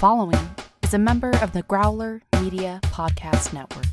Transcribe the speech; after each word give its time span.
following 0.00 0.40
is 0.82 0.94
a 0.94 0.98
member 0.98 1.30
of 1.42 1.52
the 1.52 1.62
Growler 1.64 2.22
Media 2.40 2.80
Podcast 2.84 3.52
Network. 3.52 3.84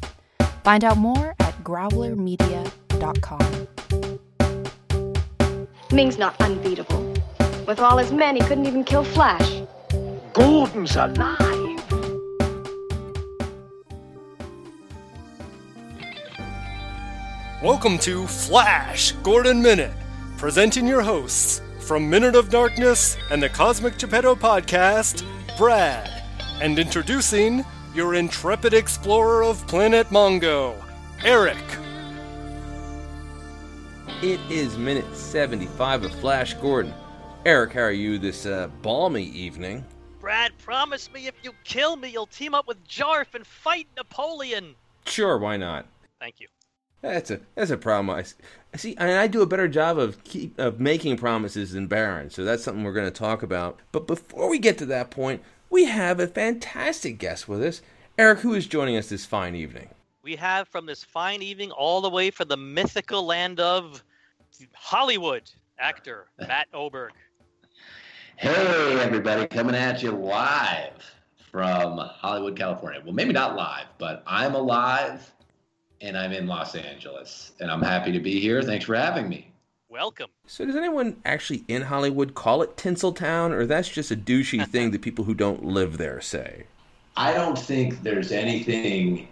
Find 0.64 0.86
out 0.86 0.96
more 0.96 1.36
at 1.42 1.62
growlermedia.com. 1.66 3.68
Ming's 5.92 6.18
not 6.18 6.40
unbeatable. 6.40 7.14
With 7.68 7.82
all 7.82 7.98
his 7.98 8.14
men, 8.14 8.38
he 8.38 8.42
couldn't 8.44 8.68
even 8.68 8.86
kill 8.86 9.04
Flash. 9.04 9.64
Gordon's 10.32 10.96
alive. 10.96 11.84
Welcome 17.62 17.98
to 17.98 18.26
Flash 18.28 19.12
Gordon 19.24 19.62
Minute, 19.62 19.92
presenting 20.38 20.88
your 20.88 21.02
hosts 21.02 21.62
from 21.82 22.10
Minute 22.10 22.36
of 22.36 22.50
Darkness 22.50 23.18
and 23.30 23.44
the 23.44 23.50
Cosmic 23.50 23.98
Geppetto 23.98 24.36
podcast, 24.36 25.26
Brad, 25.58 26.22
and 26.62 26.78
introducing 26.78 27.66
your 27.96 28.14
intrepid 28.14 28.76
explorer 28.76 29.44
of 29.44 29.66
Planet 29.66 30.08
Mongo, 30.10 30.76
Eric. 31.24 31.58
It 34.22 34.40
is 34.52 34.78
minute 34.78 35.16
75 35.16 36.04
of 36.04 36.12
Flash 36.20 36.54
Gordon. 36.54 36.94
Eric, 37.44 37.74
how 37.74 37.82
are 37.82 37.92
you 37.92 38.20
this 38.20 38.46
uh, 38.46 38.68
balmy 38.84 39.24
evening? 39.24 39.84
Brad, 40.20 40.56
promise 40.60 41.12
me 41.12 41.26
if 41.26 41.34
you 41.42 41.54
kill 41.64 41.96
me, 41.96 42.10
you'll 42.10 42.28
team 42.28 42.54
up 42.54 42.68
with 42.68 42.88
Jarf 42.88 43.34
and 43.34 43.46
fight 43.48 43.88
Napoleon. 43.98 44.76
Sure, 45.08 45.40
why 45.40 45.58
not? 45.58 45.88
Thank 46.20 46.40
you. 46.40 46.48
That's 47.02 47.30
a 47.30 47.40
that's 47.56 47.70
a 47.70 47.78
problem. 47.78 48.10
I, 48.10 48.26
I 48.74 48.78
see. 48.78 48.98
I, 48.98 49.24
I 49.24 49.28
do 49.28 49.42
a 49.42 49.48
better 49.48 49.68
job 49.68 50.00
of 50.00 50.24
keep 50.24 50.58
of 50.60 50.80
making 50.80 51.18
promises 51.18 51.74
than 51.74 51.88
Barin, 51.88 52.30
so 52.30 52.44
that's 52.44 52.64
something 52.64 52.84
we're 52.84 52.94
going 52.94 53.06
to 53.06 53.12
talk 53.12 53.44
about. 53.44 53.80
But 53.92 54.08
before 54.08 54.50
we 54.50 54.58
get 54.58 54.78
to 54.80 54.86
that 54.88 55.12
point, 55.12 55.44
we 55.70 55.86
have 55.86 56.20
a 56.20 56.28
fantastic 56.28 57.18
guest 57.18 57.48
with 57.48 57.64
us, 57.64 57.82
Eric, 58.18 58.40
who 58.40 58.54
is 58.54 58.68
joining 58.68 58.98
us 58.98 59.10
this 59.10 59.26
fine 59.26 59.56
evening. 59.56 59.90
We 60.24 60.36
have 60.36 60.68
from 60.68 60.86
this 60.86 61.04
fine 61.04 61.42
evening 61.42 61.72
all 61.72 62.02
the 62.02 62.10
way 62.10 62.32
from 62.32 62.48
the 62.48 62.58
mythical 62.58 63.26
land 63.26 63.60
of 63.60 64.04
Hollywood, 64.74 65.50
actor 65.80 66.28
Matt 66.40 66.68
Oberg. 66.74 67.12
Hey, 68.36 69.00
everybody, 69.00 69.48
coming 69.48 69.76
at 69.76 70.04
you 70.04 70.12
live 70.12 71.04
from 71.52 71.98
Hollywood, 71.98 72.56
California. 72.56 73.02
Well, 73.04 73.14
maybe 73.14 73.34
not 73.34 73.56
live, 73.56 73.88
but 73.98 74.24
I'm 74.28 74.54
alive 74.54 75.32
and 76.02 76.18
I'm 76.18 76.32
in 76.32 76.46
Los 76.46 76.76
Angeles, 76.76 77.54
and 77.60 77.72
I'm 77.72 77.82
happy 77.82 78.12
to 78.12 78.20
be 78.20 78.40
here. 78.40 78.62
Thanks 78.62 78.86
for 78.86 78.96
having 78.96 79.28
me. 79.28 79.47
Welcome. 79.90 80.28
So, 80.46 80.66
does 80.66 80.76
anyone 80.76 81.16
actually 81.24 81.64
in 81.70 81.84
Hollywood 81.84 82.34
call 82.34 82.62
it 82.62 82.76
Tinseltown, 82.76 83.52
or 83.52 83.66
that's 83.66 83.88
just 83.88 84.12
a 84.12 84.18
douchey 84.18 84.68
thing 84.72 84.92
that 84.92 85.02
people 85.02 85.24
who 85.24 85.34
don't 85.34 85.64
live 85.64 85.98
there 85.98 86.20
say? 86.20 86.66
I 87.16 87.34
don't 87.34 87.58
think 87.58 88.04
there's 88.04 88.34
anything 88.34 89.30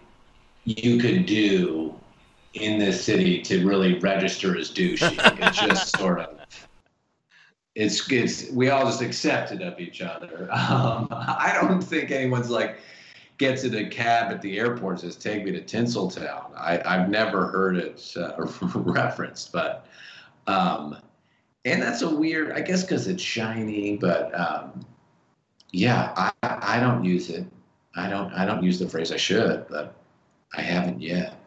you 0.63 0.97
could 0.97 1.25
do 1.25 1.93
in 2.53 2.79
this 2.79 3.03
city 3.03 3.41
to 3.41 3.67
really 3.67 3.99
register 3.99 4.57
as 4.57 4.71
douchey. 4.71 5.19
it's 5.45 5.59
just 5.59 5.97
sort 5.97 6.19
of. 6.21 6.39
It's, 7.75 8.09
it's 8.09 8.49
we 8.51 8.69
all 8.69 8.85
just 8.85 9.01
accept 9.01 9.51
it 9.51 9.61
of 9.61 9.79
each 9.79 10.01
other. 10.01 10.49
Um, 10.53 11.09
I 11.11 11.57
don't 11.59 11.81
think 11.81 12.11
anyone's 12.11 12.49
like 12.49 12.79
gets 13.37 13.65
in 13.65 13.75
a 13.75 13.89
cab 13.89 14.31
at 14.31 14.41
the 14.41 14.57
airport 14.57 15.03
and 15.03 15.13
says, 15.13 15.21
"Take 15.21 15.43
me 15.43 15.51
to 15.51 15.61
Tinseltown." 15.61 16.55
I, 16.55 16.81
I've 16.85 17.09
never 17.09 17.47
heard 17.47 17.75
it 17.75 18.13
uh, 18.15 18.31
referenced, 18.73 19.51
but 19.51 19.85
um, 20.47 20.97
and 21.65 21.81
that's 21.81 22.01
a 22.01 22.09
weird. 22.09 22.51
I 22.51 22.61
guess 22.61 22.83
because 22.83 23.07
it's 23.07 23.23
shiny, 23.23 23.97
but 23.97 24.37
um, 24.39 24.85
yeah, 25.71 26.13
I, 26.15 26.31
I 26.41 26.79
don't 26.79 27.03
use 27.03 27.29
it. 27.29 27.45
I 27.95 28.09
don't. 28.09 28.31
I 28.33 28.45
don't 28.45 28.63
use 28.63 28.79
the 28.79 28.87
phrase. 28.87 29.11
I 29.11 29.17
should, 29.17 29.65
but 29.67 29.95
I 30.55 30.61
haven't 30.61 31.01
yet. 31.01 31.39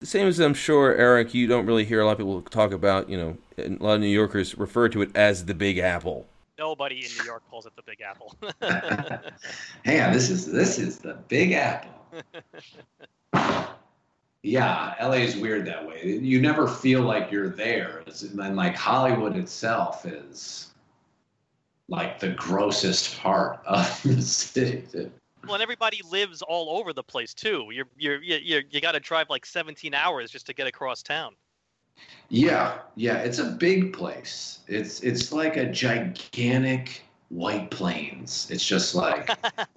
The 0.00 0.06
same 0.06 0.28
as 0.28 0.38
I'm 0.38 0.54
sure, 0.54 0.94
Eric, 0.94 1.34
you 1.34 1.48
don't 1.48 1.66
really 1.66 1.84
hear 1.84 2.00
a 2.00 2.06
lot 2.06 2.12
of 2.12 2.18
people 2.18 2.40
talk 2.42 2.72
about. 2.72 3.08
You 3.08 3.18
know, 3.18 3.38
a 3.58 3.68
lot 3.82 3.94
of 3.94 4.00
New 4.00 4.06
Yorkers 4.06 4.56
refer 4.56 4.88
to 4.90 5.02
it 5.02 5.16
as 5.16 5.44
the 5.44 5.54
Big 5.54 5.78
Apple. 5.78 6.26
Nobody 6.56 7.04
in 7.04 7.10
New 7.18 7.24
York 7.24 7.42
calls 7.50 7.66
it 7.66 7.72
the 7.76 7.82
Big 7.82 8.00
Apple. 8.00 8.34
Hang 9.84 10.00
on, 10.00 10.12
this 10.12 10.30
is 10.30 10.46
this 10.46 10.78
is 10.78 10.98
the 10.98 11.14
Big 11.28 11.52
Apple. 11.52 11.90
yeah, 14.42 14.94
LA 15.00 15.14
is 15.14 15.36
weird 15.36 15.66
that 15.66 15.86
way. 15.86 16.04
You 16.04 16.40
never 16.40 16.68
feel 16.68 17.02
like 17.02 17.30
you're 17.32 17.48
there, 17.48 18.04
and 18.06 18.56
like 18.56 18.76
Hollywood 18.76 19.36
itself 19.36 20.06
is 20.06 20.68
like 21.88 22.20
the 22.20 22.30
grossest 22.30 23.18
part 23.18 23.60
of 23.66 24.02
the 24.02 24.22
city. 24.22 24.84
well, 25.44 25.54
and 25.54 25.62
everybody 25.62 26.00
lives 26.08 26.42
all 26.42 26.78
over 26.78 26.92
the 26.92 27.02
place 27.02 27.34
too. 27.34 27.68
You're 27.72 27.88
you're 27.96 28.22
you 28.22 28.62
you 28.70 28.80
got 28.80 28.92
to 28.92 29.00
drive 29.00 29.28
like 29.28 29.44
17 29.44 29.92
hours 29.94 30.30
just 30.30 30.46
to 30.46 30.54
get 30.54 30.66
across 30.66 31.02
town. 31.02 31.34
Yeah, 32.28 32.78
yeah, 32.94 33.18
it's 33.18 33.38
a 33.38 33.50
big 33.50 33.92
place. 33.92 34.60
It's 34.68 35.00
it's 35.00 35.32
like 35.32 35.56
a 35.56 35.66
gigantic 35.66 37.02
white 37.28 37.70
plains. 37.70 38.48
It's 38.50 38.64
just 38.64 38.94
like 38.94 39.28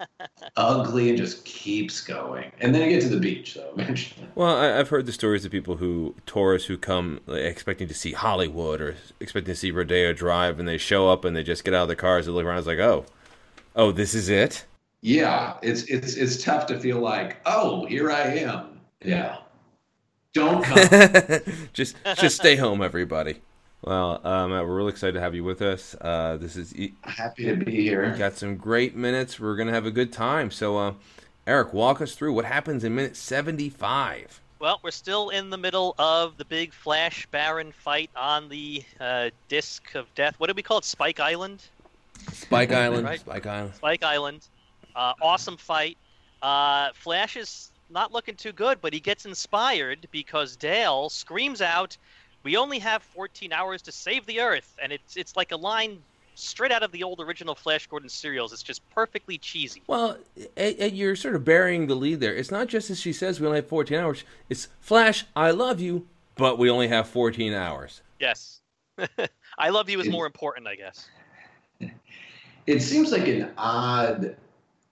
ugly 0.56 1.10
and 1.10 1.18
just 1.18 1.44
keeps 1.44 2.00
going. 2.00 2.50
And 2.60 2.74
then 2.74 2.82
you 2.82 2.88
get 2.88 3.02
to 3.02 3.08
the 3.08 3.20
beach 3.20 3.54
though 3.54 3.72
eventually. 3.76 4.26
Well, 4.34 4.56
I, 4.56 4.66
have 4.66 4.88
heard 4.88 5.06
the 5.06 5.12
stories 5.12 5.44
of 5.44 5.50
people 5.50 5.76
who 5.76 6.14
tourists 6.26 6.68
who 6.68 6.78
come 6.78 7.20
like, 7.26 7.42
expecting 7.42 7.88
to 7.88 7.94
see 7.94 8.12
Hollywood 8.12 8.80
or 8.80 8.96
expecting 9.20 9.52
to 9.54 9.58
see 9.58 9.70
Rodeo 9.70 10.12
Drive, 10.12 10.58
and 10.58 10.66
they 10.66 10.78
show 10.78 11.08
up 11.08 11.24
and 11.24 11.36
they 11.36 11.42
just 11.42 11.64
get 11.64 11.74
out 11.74 11.82
of 11.82 11.88
the 11.88 11.96
cars 11.96 12.26
and 12.26 12.36
look 12.36 12.46
around. 12.46 12.58
It's 12.58 12.66
like, 12.66 12.78
oh, 12.78 13.04
oh, 13.76 13.92
this 13.92 14.14
is 14.14 14.28
it. 14.28 14.64
Yeah, 15.02 15.56
it's 15.62 15.82
it's 15.84 16.14
it's 16.14 16.42
tough 16.42 16.66
to 16.66 16.78
feel 16.78 17.00
like, 17.00 17.38
oh, 17.44 17.86
here 17.86 18.10
I 18.10 18.22
am. 18.22 18.80
Yeah. 19.04 19.38
Don't 20.32 20.62
come. 20.64 21.40
just 21.72 21.96
just 22.16 22.36
stay 22.36 22.56
home, 22.56 22.82
everybody. 22.82 23.42
Well, 23.82 24.20
um, 24.24 24.50
we're 24.52 24.64
really 24.76 24.90
excited 24.90 25.14
to 25.14 25.20
have 25.20 25.34
you 25.34 25.42
with 25.42 25.60
us. 25.60 25.96
Uh, 26.00 26.36
this 26.36 26.56
is 26.56 26.72
happy 27.02 27.44
to 27.46 27.56
be 27.56 27.82
here. 27.82 28.14
Got 28.16 28.34
some 28.34 28.56
great 28.56 28.94
minutes. 28.94 29.40
We're 29.40 29.56
gonna 29.56 29.72
have 29.72 29.86
a 29.86 29.90
good 29.90 30.12
time. 30.12 30.50
So, 30.52 30.78
uh, 30.78 30.94
Eric, 31.46 31.72
walk 31.72 32.00
us 32.00 32.14
through 32.14 32.32
what 32.32 32.44
happens 32.44 32.84
in 32.84 32.94
minute 32.94 33.16
seventy-five. 33.16 34.40
Well, 34.60 34.78
we're 34.84 34.92
still 34.92 35.30
in 35.30 35.50
the 35.50 35.58
middle 35.58 35.96
of 35.98 36.36
the 36.36 36.44
big 36.44 36.72
Flash 36.72 37.26
Barin 37.32 37.72
fight 37.72 38.10
on 38.14 38.48
the 38.48 38.84
uh, 39.00 39.30
disc 39.48 39.96
of 39.96 40.06
death. 40.14 40.36
What 40.38 40.46
do 40.46 40.54
we 40.54 40.62
call 40.62 40.78
it? 40.78 40.84
Spike 40.84 41.18
Island. 41.18 41.60
Spike 42.32 42.70
Island. 42.84 43.04
right? 43.04 43.18
Spike 43.18 43.46
Island. 43.46 43.74
Spike 43.74 44.04
Island. 44.04 44.46
Uh, 44.94 45.14
awesome 45.20 45.56
fight. 45.56 45.96
Uh, 46.40 46.90
Flash 46.94 47.36
is 47.36 47.72
not 47.90 48.12
looking 48.12 48.36
too 48.36 48.52
good, 48.52 48.80
but 48.80 48.92
he 48.92 49.00
gets 49.00 49.26
inspired 49.26 50.06
because 50.12 50.54
Dale 50.54 51.08
screams 51.10 51.60
out, 51.60 51.96
"We 52.42 52.56
only 52.56 52.78
have 52.78 53.02
14 53.02 53.52
hours 53.52 53.82
to 53.82 53.92
save 53.92 54.26
the 54.26 54.40
Earth," 54.40 54.76
and 54.82 54.92
it's 54.92 55.16
it's 55.16 55.36
like 55.36 55.52
a 55.52 55.56
line 55.56 56.02
straight 56.34 56.72
out 56.72 56.82
of 56.82 56.92
the 56.92 57.02
old 57.02 57.20
original 57.20 57.54
Flash 57.54 57.86
Gordon 57.86 58.08
serials. 58.08 58.52
It's 58.52 58.62
just 58.62 58.88
perfectly 58.90 59.38
cheesy. 59.38 59.82
Well, 59.86 60.18
you're 60.56 61.16
sort 61.16 61.34
of 61.34 61.44
burying 61.44 61.86
the 61.86 61.94
lead 61.94 62.20
there. 62.20 62.34
It's 62.34 62.50
not 62.50 62.68
just 62.68 62.90
as 62.90 63.00
she 63.00 63.12
says 63.12 63.40
we 63.40 63.46
only 63.46 63.58
have 63.58 63.68
14 63.68 63.98
hours. 63.98 64.24
It's 64.48 64.68
Flash, 64.80 65.24
I 65.36 65.50
love 65.50 65.80
you, 65.80 66.06
but 66.36 66.58
we 66.58 66.70
only 66.70 66.88
have 66.88 67.08
14 67.08 67.52
hours. 67.52 68.02
Yes. 68.18 68.60
I 69.58 69.68
love 69.70 69.88
you 69.88 70.00
is 70.00 70.08
more 70.08 70.26
important, 70.26 70.66
I 70.66 70.76
guess. 70.76 71.08
It 72.66 72.80
seems 72.80 73.12
like 73.12 73.26
an 73.26 73.50
odd 73.58 74.36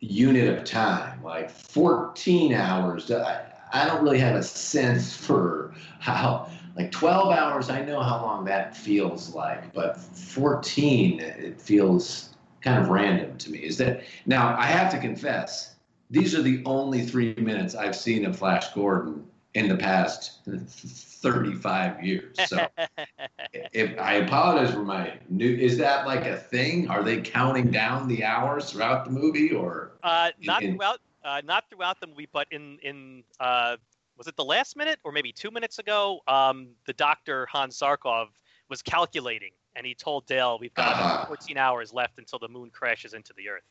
unit 0.01 0.59
of 0.59 0.65
time, 0.65 1.23
like 1.23 1.51
14 1.51 2.55
hours. 2.55 3.11
I, 3.11 3.45
I 3.73 3.87
don't 3.87 4.03
really 4.03 4.19
have 4.19 4.35
a 4.35 4.43
sense 4.43 5.15
for 5.15 5.73
how, 6.01 6.51
like 6.77 6.91
12 6.91 7.33
hours, 7.33 7.71
I 7.71 7.85
know 7.85 8.01
how 8.01 8.23
long 8.23 8.45
that 8.45 8.77
feels 8.77 9.35
like, 9.35 9.73
but 9.73 9.97
14, 9.97 11.21
it 11.21 11.61
feels 11.61 12.31
kind 12.61 12.81
of 12.81 12.89
random 12.89 13.37
to 13.39 13.51
me. 13.51 13.59
Is 13.59 13.77
that 13.79 14.03
now? 14.27 14.57
I 14.57 14.67
have 14.67 14.91
to 14.93 14.99
confess, 14.99 15.77
these 16.11 16.35
are 16.35 16.43
the 16.43 16.63
only 16.65 17.05
three 17.05 17.35
minutes 17.37 17.75
I've 17.75 17.97
seen 17.97 18.25
of 18.25 18.39
Flash 18.39 18.73
Gordon 18.75 19.25
in 19.55 19.69
the 19.69 19.77
past 19.77 20.41
35 20.47 22.05
years. 22.05 22.37
So 22.47 22.69
if 23.53 23.99
I 23.99 24.15
apologize 24.15 24.73
for 24.73 24.83
my 24.83 25.19
new, 25.29 25.49
is 25.49 25.77
that 25.79 26.07
like 26.07 26.25
a 26.27 26.37
thing? 26.37 26.89
Are 26.89 27.03
they 27.03 27.21
counting 27.21 27.71
down 27.71 28.09
the 28.09 28.25
hours 28.25 28.71
throughout 28.71 29.05
the 29.05 29.11
movie 29.11 29.53
or? 29.53 29.93
Uh, 30.03 30.31
not 30.41 30.63
in, 30.63 30.77
throughout, 30.77 31.01
uh, 31.25 31.43
not 31.45 31.65
throughout 31.71 32.01
the 32.01 32.07
movie, 32.07 32.29
but 32.33 32.47
in, 32.51 32.79
in, 32.83 33.25
uh, 33.41 33.77
was 34.21 34.27
it 34.29 34.37
the 34.37 34.45
last 34.45 34.77
minute 34.77 34.99
or 35.03 35.13
maybe 35.13 35.33
two 35.33 35.51
minutes 35.51 35.79
ago? 35.79 36.21
Um, 36.29 36.69
the 36.87 36.93
doctor 36.93 37.47
Hans 37.47 37.81
Zarkov 37.81 38.27
was 38.69 38.83
calculating 38.83 39.53
and 39.75 39.87
he 39.87 39.95
told 39.95 40.27
Dale, 40.27 40.59
we've 40.61 40.75
got 40.75 40.95
uh, 40.95 41.25
14 41.25 41.57
hours 41.57 41.91
left 41.95 42.19
until 42.19 42.39
the 42.39 42.49
moon 42.49 42.69
crashes 42.71 43.15
into 43.15 43.33
the 43.35 43.49
earth. 43.49 43.63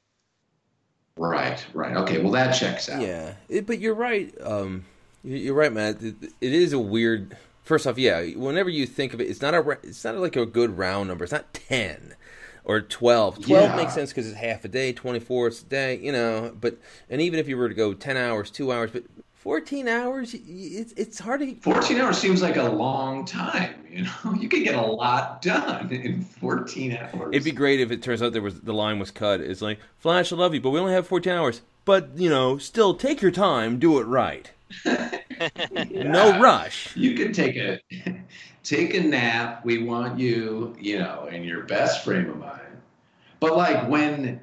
Right, 1.18 1.64
right. 1.76 1.96
Okay, 1.98 2.20
well 2.20 2.32
that 2.32 2.54
checks 2.54 2.90
out. 2.90 3.00
Yeah, 3.00 3.36
it, 3.48 3.68
but 3.68 3.78
you're 3.78 3.94
right. 3.94 4.34
Um, 4.44 4.86
you're 5.24 5.54
right, 5.54 5.72
Matt. 5.72 6.02
It, 6.02 6.16
it 6.42 6.54
is 6.54 6.74
a 6.74 6.80
weird. 6.80 7.38
First 7.62 7.86
off, 7.86 8.00
yeah. 8.00 8.24
Whenever 8.36 8.70
you 8.70 8.88
think 8.88 9.14
of 9.14 9.22
it, 9.22 9.30
it's 9.30 9.42
not 9.44 9.54
a. 9.54 9.78
It's 9.84 10.04
not 10.04 10.16
like 10.18 10.36
a 10.36 10.48
good 10.48 10.80
round 10.80 11.10
number. 11.10 11.26
It's 11.26 11.34
not 11.34 11.54
ten. 11.54 12.16
or 12.64 12.82
12. 12.82 13.46
12 13.46 13.70
Yeah. 13.70 13.76
makes 13.76 13.94
sense 13.94 14.10
because 14.12 14.28
it's 14.28 14.38
half 14.38 14.64
a 14.64 14.68
day, 14.68 14.94
24 14.94 15.48
is 15.48 15.62
a 15.62 15.66
day, 15.66 15.98
you 15.98 16.12
know. 16.12 16.56
But 16.60 16.78
and 17.10 17.20
even 17.22 17.40
if 17.40 17.48
you 17.48 17.58
were 17.58 17.68
to 17.68 17.76
go 17.76 17.94
10 17.94 18.16
hours, 18.16 18.50
two 18.50 18.72
hours, 18.72 18.92
but 18.92 19.04
14 19.40 19.88
hours, 19.88 20.34
y- 20.34 20.40
y- 20.46 20.70
it's 20.74 20.92
it's 20.94 21.18
hard 21.20 21.40
to. 21.40 21.56
14 21.56 21.98
hours 22.00 22.18
seems 22.18 22.42
like 22.42 22.58
a 22.58 22.64
long 22.64 23.24
time, 23.26 23.74
you 23.90 24.04
know? 24.04 24.34
You 24.40 24.50
could 24.50 24.64
get 24.64 24.76
a 24.76 24.82
lot 24.86 25.42
done 25.42 25.90
in 25.92 26.22
14 26.22 26.98
hours. 26.98 27.30
It'd 27.32 27.44
be 27.46 27.52
great 27.52 27.80
if 27.80 27.90
it 27.92 28.04
turns 28.04 28.22
out 28.22 28.34
there 28.34 28.42
was 28.42 28.60
the 28.62 28.74
line 28.74 29.00
was 29.00 29.12
cut. 29.12 29.40
It's 29.42 29.62
like 29.62 29.80
Flash, 29.98 30.34
I 30.34 30.36
love 30.36 30.54
you, 30.54 30.62
but 30.62 30.72
we 30.72 30.80
only 30.80 30.94
have 30.94 31.08
14 31.08 31.32
hours. 31.34 31.62
But 31.86 32.10
you 32.16 32.30
know, 32.30 32.58
still 32.58 32.94
take 32.94 33.22
your 33.22 33.32
time, 33.32 33.80
do 33.80 34.00
it 34.00 34.04
right. 34.04 34.52
No 35.94 36.38
rush. 36.40 36.94
You 36.98 37.14
could 37.16 37.34
take 37.34 37.56
a 37.56 37.80
take 38.64 38.94
a 38.94 39.00
nap. 39.00 39.64
We 39.64 39.84
want 39.84 40.20
you, 40.20 40.76
you 40.80 41.00
know, 41.00 41.30
in 41.32 41.44
your 41.46 41.64
best 41.64 42.04
frame 42.04 42.30
of 42.30 42.38
mind. 42.38 42.60
But 43.40 43.56
like 43.56 43.88
when 43.88 44.42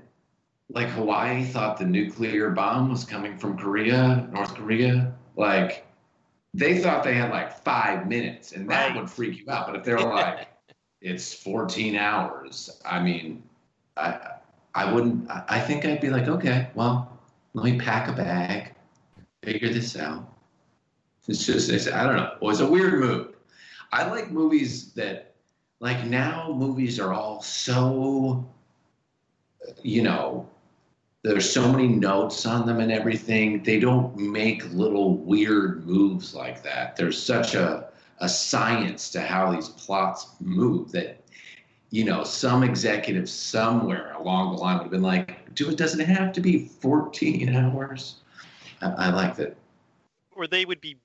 like 0.70 0.88
Hawaii 0.88 1.44
thought 1.44 1.78
the 1.78 1.84
nuclear 1.86 2.50
bomb 2.50 2.90
was 2.90 3.04
coming 3.04 3.38
from 3.38 3.56
Korea, 3.56 4.28
North 4.32 4.54
Korea, 4.54 5.14
like 5.36 5.86
they 6.54 6.78
thought 6.78 7.04
they 7.04 7.14
had 7.14 7.30
like 7.30 7.62
five 7.64 8.08
minutes 8.08 8.52
and 8.52 8.68
that 8.70 8.88
Right. 8.88 8.96
would 8.96 9.10
freak 9.10 9.38
you 9.38 9.50
out. 9.50 9.66
But 9.66 9.76
if 9.76 9.84
they're 9.84 10.00
like 10.00 10.48
it's 11.00 11.32
14 11.34 11.96
hours, 11.96 12.80
I 12.84 13.00
mean, 13.02 13.42
I 13.96 14.32
I 14.74 14.92
wouldn't 14.92 15.30
I 15.30 15.60
think 15.60 15.84
I'd 15.84 16.00
be 16.00 16.10
like, 16.10 16.28
okay, 16.28 16.68
well, 16.74 17.18
let 17.54 17.64
me 17.64 17.78
pack 17.78 18.08
a 18.08 18.12
bag, 18.12 18.74
figure 19.42 19.72
this 19.72 19.96
out. 19.96 20.32
It's 21.28 21.44
just, 21.44 21.70
it's, 21.70 21.88
I 21.88 22.04
don't 22.04 22.16
know. 22.16 22.32
It 22.34 22.42
was 22.42 22.60
a 22.60 22.66
weird 22.66 23.00
move. 23.00 23.34
I 23.92 24.06
like 24.08 24.30
movies 24.30 24.92
that, 24.94 25.34
like 25.80 26.04
now, 26.04 26.52
movies 26.52 27.00
are 27.00 27.12
all 27.12 27.42
so, 27.42 28.48
you 29.82 30.02
know, 30.02 30.48
there's 31.26 31.50
so 31.52 31.70
many 31.70 31.88
notes 31.88 32.46
on 32.46 32.66
them 32.66 32.78
and 32.78 32.92
everything. 32.92 33.62
They 33.62 33.80
don't 33.80 34.16
make 34.16 34.72
little 34.72 35.16
weird 35.16 35.84
moves 35.86 36.34
like 36.34 36.62
that. 36.62 36.94
There's 36.96 37.20
such 37.20 37.54
a, 37.54 37.88
a 38.20 38.28
science 38.28 39.10
to 39.10 39.20
how 39.20 39.52
these 39.52 39.70
plots 39.70 40.28
move 40.40 40.92
that, 40.92 41.20
you 41.90 42.04
know, 42.04 42.22
some 42.22 42.62
executive 42.62 43.28
somewhere 43.28 44.12
along 44.12 44.54
the 44.54 44.62
line 44.62 44.76
would 44.76 44.84
have 44.84 44.90
been 44.92 45.02
like, 45.02 45.52
do 45.54 45.68
it 45.68 45.76
doesn't 45.76 46.00
have 46.04 46.32
to 46.34 46.40
be 46.40 46.66
14 46.66 47.54
hours. 47.56 48.16
I, 48.80 48.90
I 48.90 49.10
like 49.10 49.34
that. 49.36 49.56
or 50.36 50.46
they 50.46 50.64
would 50.64 50.80
be 50.80 50.96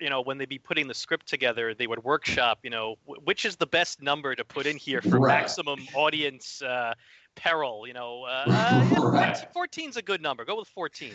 you 0.00 0.10
know 0.10 0.20
when 0.20 0.36
they'd 0.36 0.48
be 0.48 0.58
putting 0.58 0.88
the 0.88 0.94
script 0.94 1.28
together 1.28 1.72
they 1.72 1.86
would 1.86 2.02
workshop 2.02 2.58
you 2.64 2.70
know 2.70 2.96
which 3.24 3.44
is 3.44 3.54
the 3.54 3.66
best 3.66 4.02
number 4.02 4.34
to 4.34 4.44
put 4.44 4.66
in 4.66 4.76
here 4.76 5.00
for 5.00 5.20
Right. 5.20 5.38
maximum 5.38 5.86
audience 5.94 6.60
uh, 6.60 6.92
peril 7.36 7.86
you 7.86 7.92
know 7.94 8.24
uh, 8.24 8.44
uh, 8.96 9.00
Right. 9.08 9.46
14 9.52 9.90
is 9.90 9.96
a 9.96 10.02
good 10.02 10.20
number 10.20 10.44
go 10.44 10.56
with 10.56 10.68
14 10.68 11.14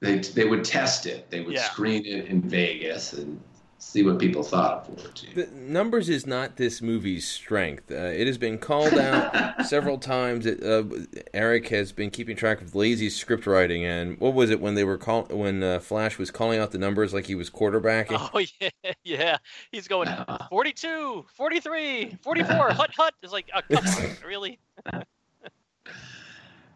they 0.00 0.18
they 0.18 0.44
would 0.44 0.64
test 0.64 1.06
it. 1.06 1.30
They 1.30 1.40
would 1.40 1.54
Yeah. 1.54 1.62
screen 1.70 2.04
it 2.04 2.26
in 2.26 2.42
Vegas 2.42 3.14
and 3.14 3.40
see 3.78 4.02
what 4.02 4.18
people 4.18 4.42
thought 4.42 4.88
of 4.88 4.98
14. 5.00 5.30
The 5.34 5.46
numbers 5.54 6.08
is 6.08 6.26
not 6.26 6.56
this 6.56 6.82
movie's 6.82 7.26
strength. 7.26 7.90
Uh, 7.90 7.94
it 7.94 8.26
has 8.26 8.36
been 8.36 8.58
called 8.58 8.92
out 8.98 9.32
several 9.66 9.96
times. 9.98 10.44
That, 10.44 10.62
uh, 10.62 11.22
Eric 11.32 11.68
has 11.68 11.92
been 11.92 12.10
keeping 12.10 12.36
track 12.36 12.60
of 12.60 12.74
lazy 12.74 13.08
script 13.08 13.46
writing, 13.46 13.84
and 13.84 14.18
what 14.20 14.34
was 14.34 14.50
it 14.50 14.60
when 14.60 14.74
they 14.74 14.84
were 14.84 14.98
call 14.98 15.22
when 15.30 15.62
uh, 15.62 15.80
Flash 15.80 16.18
was 16.18 16.30
calling 16.30 16.58
out 16.58 16.70
the 16.72 16.78
numbers 16.78 17.14
like 17.14 17.26
he 17.26 17.34
was 17.34 17.48
quarterbacking? 17.48 18.18
oh 18.34 18.44
yeah 18.60 18.92
yeah 19.04 19.36
he's 19.72 19.88
going 19.88 20.08
Uh, 20.08 20.48
42 20.50 21.24
43 21.34 22.18
44 22.22 22.72
hut 22.72 22.90
hut 22.94 23.14
is 23.22 23.32
like 23.32 23.48
oh, 23.54 23.60
come 23.70 23.84
on 23.86 24.16
really 24.26 24.58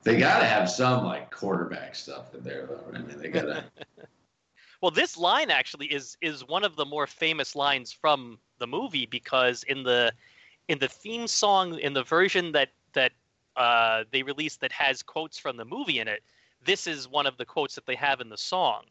they 0.08 0.16
got 0.19 0.38
to 0.40 0.46
have 0.46 0.70
some 0.70 1.05
like 1.05 1.31
quarterback 1.31 1.94
stuff 1.94 2.34
in 2.34 2.43
there, 2.43 2.66
though. 2.66 2.81
I 2.94 2.99
mean, 2.99 3.19
they 3.19 3.28
got 3.28 3.43
to. 3.43 3.64
Well, 4.81 4.93
this 4.93 5.16
line 5.16 5.50
actually 5.50 5.93
is 5.93 6.16
is 6.20 6.46
one 6.46 6.62
of 6.62 6.76
the 6.76 6.84
more 6.84 7.08
famous 7.08 7.56
lines 7.56 7.90
from 7.93 8.38
the 8.58 8.66
movie 8.66 9.06
because 9.06 9.64
in 9.64 9.82
the 9.82 10.12
in 10.69 10.78
the 10.78 10.87
theme 10.87 11.26
song 11.26 11.78
in 11.81 11.94
the 11.94 12.05
version 12.05 12.52
that 12.52 12.69
that 12.93 13.10
uh, 13.56 14.05
they 14.12 14.22
released 14.22 14.60
that 14.60 14.70
has 14.70 15.02
quotes 15.02 15.37
from 15.37 15.56
the 15.56 15.64
movie 15.64 15.99
in 15.99 16.06
it, 16.06 16.22
this 16.64 16.87
is 16.87 17.08
one 17.08 17.26
of 17.26 17.37
the 17.38 17.44
quotes 17.44 17.75
that 17.75 17.87
they 17.87 17.96
have 17.96 18.20
in 18.20 18.28
the 18.28 18.37
song. 18.38 18.84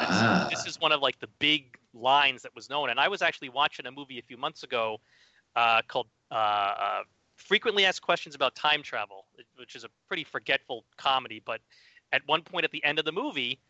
It's- 0.00 0.22
ah, 0.22 0.46
This 0.48 0.64
is 0.64 0.78
one 0.78 0.92
of 0.92 1.00
like 1.00 1.18
the 1.18 1.28
big 1.40 1.76
lines 1.92 2.42
that 2.42 2.54
was 2.54 2.70
known. 2.70 2.90
And 2.90 3.00
I 3.00 3.08
was 3.08 3.20
actually 3.20 3.48
watching 3.48 3.86
a 3.86 3.90
movie 3.90 4.20
a 4.20 4.22
few 4.22 4.36
months 4.36 4.62
ago 4.62 5.00
uh, 5.56 5.82
called 5.88 6.06
uh, 6.30 6.34
uh, 6.34 7.02
"Frequently 7.36 7.84
Asked 7.84 8.02
Questions 8.02 8.34
About 8.34 8.54
Time 8.54 8.82
Travel," 8.82 9.26
which 9.56 9.76
is 9.76 9.84
a 9.84 9.88
pretty 10.08 10.24
forgetful 10.24 10.84
comedy. 10.96 11.40
But 11.44 11.60
at 12.12 12.22
one 12.26 12.42
point 12.42 12.64
at 12.64 12.70
the 12.70 12.82
end 12.84 12.98
of 12.98 13.04
the 13.04 13.12
movie, 13.12 13.60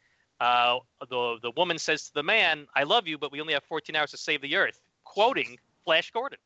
uh, 0.41 0.79
the 1.09 1.39
the 1.43 1.51
woman 1.57 1.79
says 1.79 2.09
to 2.09 2.15
the 2.15 2.23
man, 2.23 2.67
"I 2.75 2.85
love 2.85 3.07
you, 3.07 3.19
but 3.19 3.33
we 3.33 3.41
only 3.41 3.55
have 3.55 3.65
14 3.65 3.95
hours 3.97 4.11
to 4.13 4.17
save 4.17 4.41
the 4.41 4.57
Earth," 4.57 4.81
quoting 5.05 5.59
Flash 5.85 6.11
Gordon. 6.11 6.39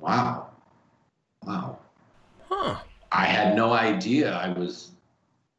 wow, 0.00 0.50
wow. 1.44 1.78
Huh. 2.48 2.76
I 3.10 3.24
had 3.24 3.56
no 3.56 3.72
idea 3.72 4.34
I 4.36 4.50
was, 4.50 4.92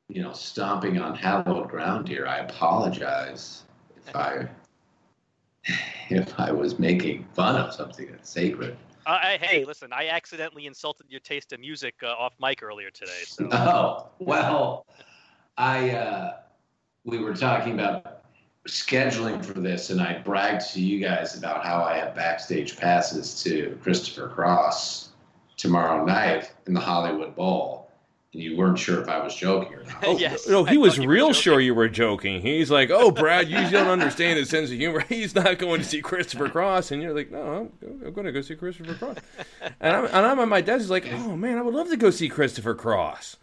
you 0.10 0.22
know, 0.22 0.32
stomping 0.34 1.00
on 1.00 1.16
hallowed 1.16 1.70
ground 1.70 2.08
here. 2.08 2.28
I 2.28 2.38
apologize 2.40 3.64
if 3.96 4.16
I 4.16 4.48
if 6.10 6.40
I 6.40 6.52
was 6.52 6.80
making 6.80 7.26
fun 7.34 7.56
of 7.56 7.74
something 7.74 8.08
that's 8.12 8.30
sacred. 8.30 8.78
Uh, 9.08 9.20
I- 9.24 9.38
hey, 9.42 9.64
listen, 9.64 9.94
I 9.94 10.10
accidentally 10.10 10.66
insulted 10.66 11.06
your 11.10 11.22
taste 11.22 11.54
in 11.54 11.62
music 11.62 11.96
uh, 12.04 12.08
off 12.08 12.34
mic 12.42 12.62
earlier 12.62 12.92
today. 12.92 13.24
So 13.26 13.48
Oh, 13.54 14.10
well, 14.20 14.86
I 15.58 15.92
uh, 15.92 16.34
we 17.06 17.20
were 17.20 17.34
talking 17.34 17.74
about 17.74 18.24
scheduling 18.68 19.44
for 19.44 19.54
this, 19.62 19.92
and 19.92 20.02
I 20.02 20.18
bragged 20.20 20.74
to 20.74 20.82
you 20.82 21.00
guys 21.00 21.38
about 21.38 21.66
how 21.66 21.82
I 21.84 21.98
have 21.98 22.16
backstage 22.16 22.76
passes 22.76 23.42
to 23.44 23.80
Christopher 23.82 24.28
Cross 24.28 25.10
tomorrow 25.56 26.04
night 26.04 26.52
in 26.68 26.74
the 26.74 26.82
Hollywood 26.82 27.34
Bowl, 27.34 27.87
you 28.32 28.58
weren't 28.58 28.78
sure 28.78 29.02
if 29.02 29.08
I 29.10 29.24
was 29.24 29.36
joking 29.36 29.74
or 29.74 29.84
not. 29.84 30.04
Oh, 30.06 30.18
Yes, 30.18 30.48
no, 30.48 30.66
I 30.66 30.72
he 30.72 30.78
was 30.78 30.96
thought 30.96 31.04
you 31.04 31.10
real 31.10 31.34
sure 31.34 31.60
you 31.60 31.74
were 31.74 31.90
joking. 31.90 32.42
He's 32.42 32.70
like, 32.70 32.90
"Oh, 32.92 33.10
Brad, 33.12 33.48
you 33.50 33.70
don't 33.70 33.88
understand 33.88 34.38
his 34.38 34.50
sense 34.50 34.70
of 34.70 34.78
humor. 34.78 35.00
He's 35.10 35.34
not 35.34 35.58
going 35.58 35.82
to 35.82 35.86
see 35.88 36.02
Christopher 36.02 36.50
Cross," 36.50 36.92
and 36.92 37.02
you're 37.02 37.14
like, 37.16 37.32
"No, 37.32 37.72
I'm, 37.82 38.02
I'm 38.06 38.14
going 38.14 38.26
to 38.26 38.32
go 38.32 38.42
see 38.42 38.56
Christopher 38.56 38.94
Cross." 38.94 39.18
And 39.80 39.96
I'm, 39.96 40.06
and 40.06 40.16
I'm 40.16 40.40
at 40.40 40.48
my 40.48 40.62
desk, 40.62 40.90
like, 40.90 41.08
"Oh 41.12 41.36
man, 41.36 41.58
I 41.58 41.62
would 41.62 41.74
love 41.74 41.90
to 41.90 41.98
go 41.98 42.10
see 42.12 42.30
Christopher 42.30 42.76
Cross. 42.76 43.38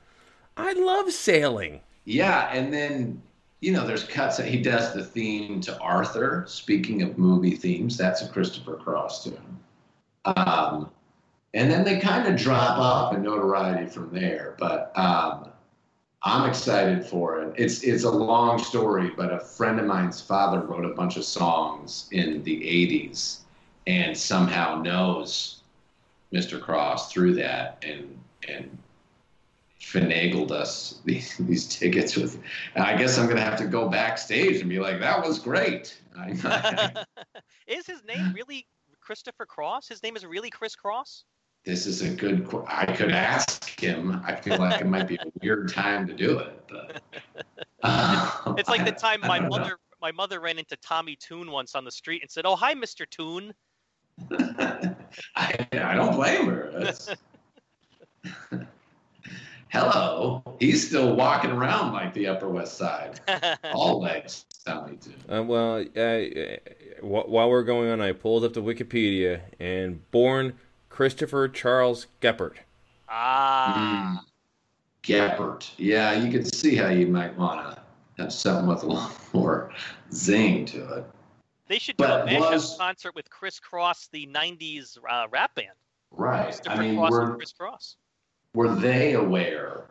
I 0.57 0.73
love 0.75 1.11
sailing." 1.13 1.81
Yeah, 2.05 2.51
and 2.53 2.73
then 2.73 3.23
you 3.61 3.73
know, 3.73 3.87
there's 3.87 4.05
cuts 4.05 4.37
that 4.37 4.47
he 4.47 4.61
does 4.61 4.93
the 4.93 5.03
theme 5.03 5.59
to 5.63 5.79
Arthur. 5.81 6.45
Speaking 6.47 7.01
of 7.01 7.17
movie 7.17 7.57
themes, 7.57 7.97
that's 7.97 8.21
a 8.21 8.29
Christopher 8.29 8.77
Cross 8.77 9.25
tune. 9.25 9.59
Um, 10.27 10.91
and 11.55 11.71
then 11.71 11.85
they 11.85 12.01
kind 12.01 12.27
of 12.27 12.39
drop 12.39 12.79
off 12.79 13.15
in 13.15 13.23
notoriety 13.23 13.87
from 13.87 14.11
there. 14.13 14.57
But 14.59 14.93
um, 14.99 15.51
I'm 16.23 16.49
excited 16.51 17.07
for 17.07 17.43
it. 17.43 17.55
It's 17.57 17.83
it's 17.85 18.03
a 18.03 18.11
long 18.11 18.59
story, 18.59 19.13
but 19.17 19.33
a 19.33 19.39
friend 19.39 19.79
of 19.79 19.87
mine's 19.87 20.21
father 20.21 20.61
wrote 20.61 20.85
a 20.85 20.95
bunch 20.95 21.17
of 21.17 21.25
songs 21.25 22.09
in 22.11 22.43
the 22.43 22.61
'80s, 22.61 23.39
and 23.87 24.19
somehow 24.19 24.83
knows 24.83 25.63
Mr. 26.33 26.61
Cross 26.61 27.13
through 27.13 27.35
that, 27.35 27.83
and 27.87 28.19
and 28.49 28.77
finagled 29.81 30.51
us 30.51 31.01
these, 31.05 31.37
these 31.39 31.67
tickets 31.69 32.17
with. 32.17 32.41
I 32.75 32.97
guess 32.97 33.17
I'm 33.17 33.29
gonna 33.29 33.41
have 33.41 33.59
to 33.59 33.67
go 33.67 33.89
backstage 33.89 34.61
and 34.61 34.69
be 34.69 34.81
like, 34.81 34.99
"That 34.99 35.25
was 35.25 35.39
great." 35.39 36.01
Is 37.67 37.87
his 37.87 38.05
name 38.05 38.33
really 38.35 38.67
Christopher 39.01 39.47
Cross? 39.47 39.89
His 39.89 40.03
name 40.03 40.17
is 40.17 40.25
really 40.25 40.51
Chris 40.51 40.75
Cross? 40.77 41.25
This 41.65 41.87
is 41.87 42.03
a 42.03 42.11
good. 42.11 42.47
qu- 42.47 42.65
I 42.69 42.85
could 42.85 43.11
ask 43.11 43.81
him. 43.81 44.23
I 44.27 44.35
feel 44.35 44.59
like 44.59 44.81
it 44.83 44.87
might 44.87 45.09
be 45.09 45.17
a 45.17 45.27
weird 45.43 45.73
time 45.73 46.07
to 46.07 46.13
do 46.13 46.39
it, 46.39 46.63
but 46.69 47.03
uh, 47.83 48.55
It's 48.59 48.69
like 48.69 48.85
the 48.85 48.93
time 48.93 49.21
my 49.23 49.37
I 49.37 49.39
don't 49.39 49.51
know. 49.51 49.59
mother 49.59 49.77
my 50.03 50.13
mother 50.13 50.41
ran 50.41 50.59
into 50.59 50.77
Tommy 50.77 51.17
Tune 51.17 51.51
once 51.51 51.75
on 51.75 51.85
the 51.85 51.91
street 51.91 52.21
and 52.21 52.31
said, 52.31 52.45
"Oh, 52.45 52.55
hi, 52.55 52.75
Mr. 52.75 53.09
Tune." 53.09 53.55
I, 55.35 55.67
I 55.73 55.95
don't 55.95 56.15
blame 56.15 56.47
her. 56.47 56.93
Hello. 59.69 60.43
He's 60.61 60.87
still 60.87 61.17
walking 61.17 61.51
around 61.51 61.95
like 61.95 62.13
the 62.15 62.29
Upper 62.29 62.49
West 62.49 62.77
Side. 62.77 63.21
All 63.73 64.01
legs, 64.01 64.45
Tommy 64.65 64.99
too. 64.99 65.15
Uh, 65.29 65.43
well, 65.43 65.85
uh, 65.97 66.01
uh, 66.01 66.57
while 67.01 67.51
we're 67.51 67.65
going 67.65 67.91
on, 67.91 68.01
I 68.01 68.13
pulled 68.13 68.45
up 68.45 68.53
the 68.53 68.63
Wikipedia 68.63 69.41
and 69.59 70.09
born 70.13 70.55
Christopher 70.95 71.49
Charles 71.49 72.07
Geppert. 72.21 72.55
ah, 73.09 74.25
Geppert. 75.03 75.69
Yeah, 75.77 76.13
you 76.13 76.31
can 76.31 76.45
see 76.45 76.77
how 76.77 76.89
you 76.91 77.09
might 77.09 77.37
want 77.37 77.75
to 77.75 78.23
have 78.23 78.33
something 78.33 78.69
with 78.69 78.85
a 78.85 78.87
little 78.87 79.11
more 79.33 79.73
zing 80.13 80.65
to 80.67 80.89
it. 80.99 81.05
they 81.67 81.81
should 81.81 81.97
do 81.97 82.05
a 82.05 82.07
But 82.07 82.27
mashup 82.29 82.51
was- 82.53 82.77
concert 82.79 83.13
with 83.17 83.29
Kris 83.29 83.59
Kross, 83.59 84.09
the 84.13 84.29
'90s 84.29 84.97
uh, 85.11 85.27
rap 85.33 85.57
band. 85.57 85.71
Right. 86.13 86.45
Christopher 86.45 86.77
I 86.77 86.79
mean, 86.79 86.97
Cross 86.97 87.13
and 87.15 87.29
we're 87.31 87.37
Chris 87.39 87.53
Cross. 87.53 87.97
were 88.55 88.73
they 88.73 89.15
aware 89.15 89.87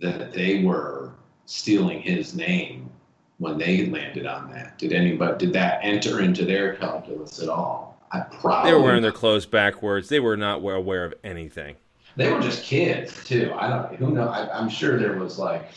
that 0.00 0.34
they 0.34 0.62
were 0.62 1.12
stealing 1.46 2.02
his 2.02 2.34
name 2.34 2.90
when 3.38 3.56
they 3.56 3.86
landed 3.86 4.26
on 4.26 4.52
that? 4.52 4.76
Did 4.76 4.92
anybody 4.92 5.46
did 5.46 5.54
that 5.54 5.80
enter 5.82 6.20
into 6.20 6.44
their 6.44 6.74
calculus 6.74 7.42
at 7.42 7.48
all? 7.48 7.93
I 8.14 8.20
probably 8.20 8.70
They 8.70 8.76
were 8.76 8.82
wearing 8.82 9.02
their 9.02 9.12
clothes 9.12 9.44
backwards. 9.44 10.08
They 10.08 10.20
were 10.20 10.36
not 10.36 10.62
well 10.62 10.76
aware 10.76 11.04
of 11.04 11.14
anything. 11.24 11.76
They 12.16 12.32
were 12.32 12.40
just 12.40 12.62
kids 12.62 13.24
too. 13.24 13.52
I 13.58 13.68
don't. 13.68 13.96
Who 13.96 14.10
know? 14.12 14.28
I, 14.28 14.56
I'm 14.56 14.68
sure 14.68 14.98
there 14.98 15.18
was 15.18 15.36
like 15.36 15.70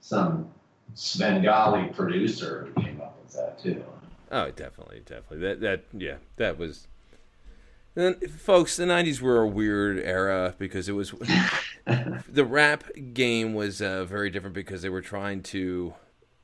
some 0.00 0.50
Svengali 0.94 1.88
producer 1.88 2.72
who 2.74 2.82
came 2.82 3.00
up 3.02 3.18
with 3.22 3.34
that 3.34 3.58
too. 3.58 3.84
Oh, 4.30 4.50
definitely, 4.50 5.00
definitely. 5.00 5.38
That 5.38 5.60
that 5.60 5.84
yeah, 5.92 6.16
that 6.36 6.58
was. 6.58 6.88
Then, 7.94 8.14
folks, 8.20 8.78
the 8.78 8.84
'90s 8.84 9.20
were 9.20 9.42
a 9.42 9.46
weird 9.46 9.98
era 9.98 10.54
because 10.56 10.88
it 10.88 10.92
was 10.92 11.10
the 12.26 12.44
rap 12.44 12.84
game 13.12 13.52
was 13.52 13.82
uh, 13.82 14.06
very 14.06 14.30
different 14.30 14.54
because 14.54 14.80
they 14.80 14.88
were 14.88 15.02
trying 15.02 15.42
to 15.42 15.92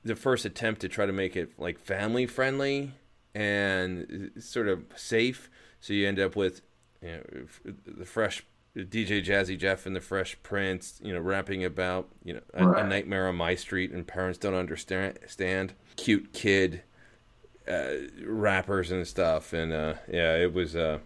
the 0.04 0.14
first 0.14 0.44
attempt 0.44 0.82
to 0.82 0.90
try 0.90 1.06
to 1.06 1.12
make 1.12 1.36
it 1.36 1.52
like 1.58 1.78
family 1.78 2.26
friendly 2.26 2.92
and 3.34 4.30
sort 4.38 4.68
of 4.68 4.84
safe. 4.96 5.50
So 5.80 5.92
you 5.92 6.06
end 6.08 6.18
up 6.18 6.34
with 6.36 6.60
you 7.02 7.08
know, 7.12 7.72
the 7.86 8.04
fresh 8.04 8.42
DJ 8.76 9.24
Jazzy 9.24 9.58
Jeff 9.58 9.86
and 9.86 9.96
the 9.96 10.00
Fresh 10.00 10.36
Prince, 10.42 11.00
you 11.02 11.12
know, 11.12 11.20
rapping 11.20 11.64
about 11.64 12.08
you 12.24 12.34
know 12.34 12.40
a, 12.54 12.66
Right. 12.66 12.84
a 12.84 12.88
nightmare 12.88 13.28
on 13.28 13.36
my 13.36 13.54
street 13.54 13.90
and 13.90 14.06
parents 14.06 14.38
don't 14.38 14.54
understand. 14.54 15.18
Stand 15.26 15.72
cute 15.96 16.32
kid 16.32 16.82
uh, 17.68 17.92
rappers 18.24 18.90
and 18.90 19.06
stuff, 19.06 19.52
and 19.52 19.72
uh, 19.72 19.94
yeah, 20.10 20.36
it 20.36 20.52
was 20.54 20.74
uh, 20.76 20.98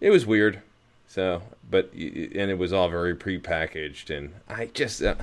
it 0.00 0.10
was 0.10 0.26
weird. 0.26 0.60
So, 1.06 1.42
but 1.68 1.90
and 1.94 2.50
it 2.50 2.58
was 2.58 2.72
all 2.72 2.88
very 2.88 3.14
prepackaged, 3.14 4.14
and 4.16 4.34
I 4.48 4.66
just 4.66 5.02
uh, 5.02 5.14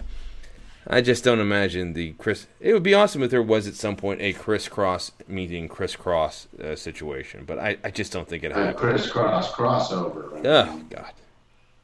I 0.87 1.01
just 1.01 1.23
don't 1.23 1.39
imagine 1.39 1.93
the 1.93 2.13
Chris. 2.13 2.47
It 2.59 2.73
would 2.73 2.83
be 2.83 2.93
awesome 2.93 3.23
if 3.23 3.31
there 3.31 3.41
was 3.41 3.67
at 3.67 3.73
some 3.73 3.95
point 3.95 4.21
a 4.21 4.33
crisscross 4.33 5.11
meeting 5.27 5.67
crisscross 5.67 6.47
uh, 6.63 6.75
situation, 6.75 7.43
but 7.45 7.57
I, 7.57 7.77
I 7.83 7.89
just 7.91 8.11
don't 8.11 8.27
think 8.27 8.43
it 8.43 8.51
A 8.51 8.55
happened. 8.55 8.77
crisscross 8.77 9.51
crossover. 9.51 10.31
I 10.31 10.35
mean, 10.35 10.45
Oh 10.45 10.83
God. 10.89 11.11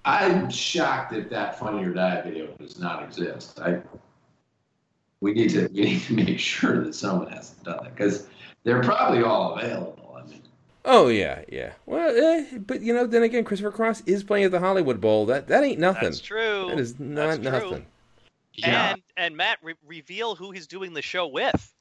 I'm 0.05 0.50
shocked 0.50 1.13
that 1.13 1.29
that 1.29 1.60
Funny 1.60 1.84
or 1.84 1.93
Die 1.93 2.22
video 2.22 2.48
does 2.60 2.79
not 2.79 3.03
exist. 3.03 3.60
I 3.60 3.81
we 5.20 5.34
need 5.34 5.50
to 5.51 5.67
we 5.74 5.81
need 5.81 6.01
to 6.03 6.13
make 6.13 6.39
sure 6.39 6.84
that 6.84 6.96
someone 6.96 7.31
hasn't 7.31 7.63
done 7.63 7.79
that 7.84 7.96
because 7.96 8.27
they're 8.63 8.81
probably 8.84 9.24
all 9.24 9.53
available. 9.55 10.15
I 10.20 10.27
mean, 10.27 10.41
Oh 10.86 11.08
yeah, 11.08 11.43
yeah. 11.48 11.74
Well, 11.86 12.15
eh, 12.15 12.58
but 12.58 12.81
you 12.81 12.93
know, 12.93 13.05
then 13.05 13.24
again, 13.24 13.43
Christopher 13.43 13.72
Cross 13.72 14.01
is 14.08 14.24
playing 14.24 14.46
at 14.46 14.51
the 14.51 14.60
Hollywood 14.60 15.00
Bowl. 15.01 15.25
That 15.27 15.48
that 15.48 15.63
ain't 15.63 15.79
nothing. 15.79 16.03
That's 16.03 16.20
true. 16.20 16.67
That 16.70 16.79
is 16.79 17.00
not 17.00 17.41
That's 17.41 17.63
true. 17.67 17.84
Nothing. 18.60 18.74
yeah, 18.74 18.91
And 18.93 19.01
and 19.17 19.38
Matt 19.38 19.60
re- 19.62 19.75
reveal 19.86 20.36
who 20.36 20.51
he's 20.51 20.67
doing 20.67 20.93
the 20.93 21.01
show 21.01 21.27
with. 21.27 21.74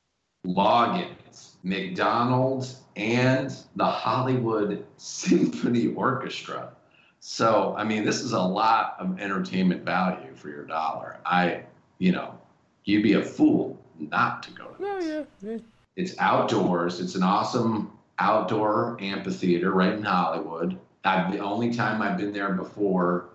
Loggins, 0.47 1.57
McDonald's, 1.63 2.81
and 2.97 3.55
the 3.77 3.85
Hollywood 3.85 4.85
Symphony 4.97 5.89
Orchestra. 5.95 6.73
So, 7.21 7.75
I 7.77 7.85
mean, 7.85 8.05
this 8.05 8.23
is 8.23 8.33
a 8.33 8.41
lot 8.41 8.97
of 8.99 9.21
entertainment 9.21 9.85
value 9.85 10.35
for 10.35 10.49
your 10.49 10.65
dollar. 10.65 11.19
I, 11.27 11.65
you 11.99 12.13
know, 12.13 12.39
you'd 12.85 13.03
be 13.03 13.13
a 13.15 13.23
fool 13.23 13.79
not 13.99 14.43
to 14.45 14.51
go 14.53 14.65
to 14.69 14.75
Oh 14.83 14.99
yeah. 15.01 15.23
yeah. 15.51 15.59
It's 15.97 16.15
outdoors. 16.19 17.01
It's 17.01 17.15
an 17.15 17.23
awesome 17.23 17.93
outdoor 18.19 18.97
amphitheater 19.01 19.73
right 19.73 19.93
in 19.93 20.03
Hollywood. 20.03 20.79
I've, 21.05 21.31
the 21.33 21.41
only 21.41 21.75
time 21.75 22.01
I've 22.01 22.17
been 22.17 22.33
there 22.33 22.55
before 22.55 23.30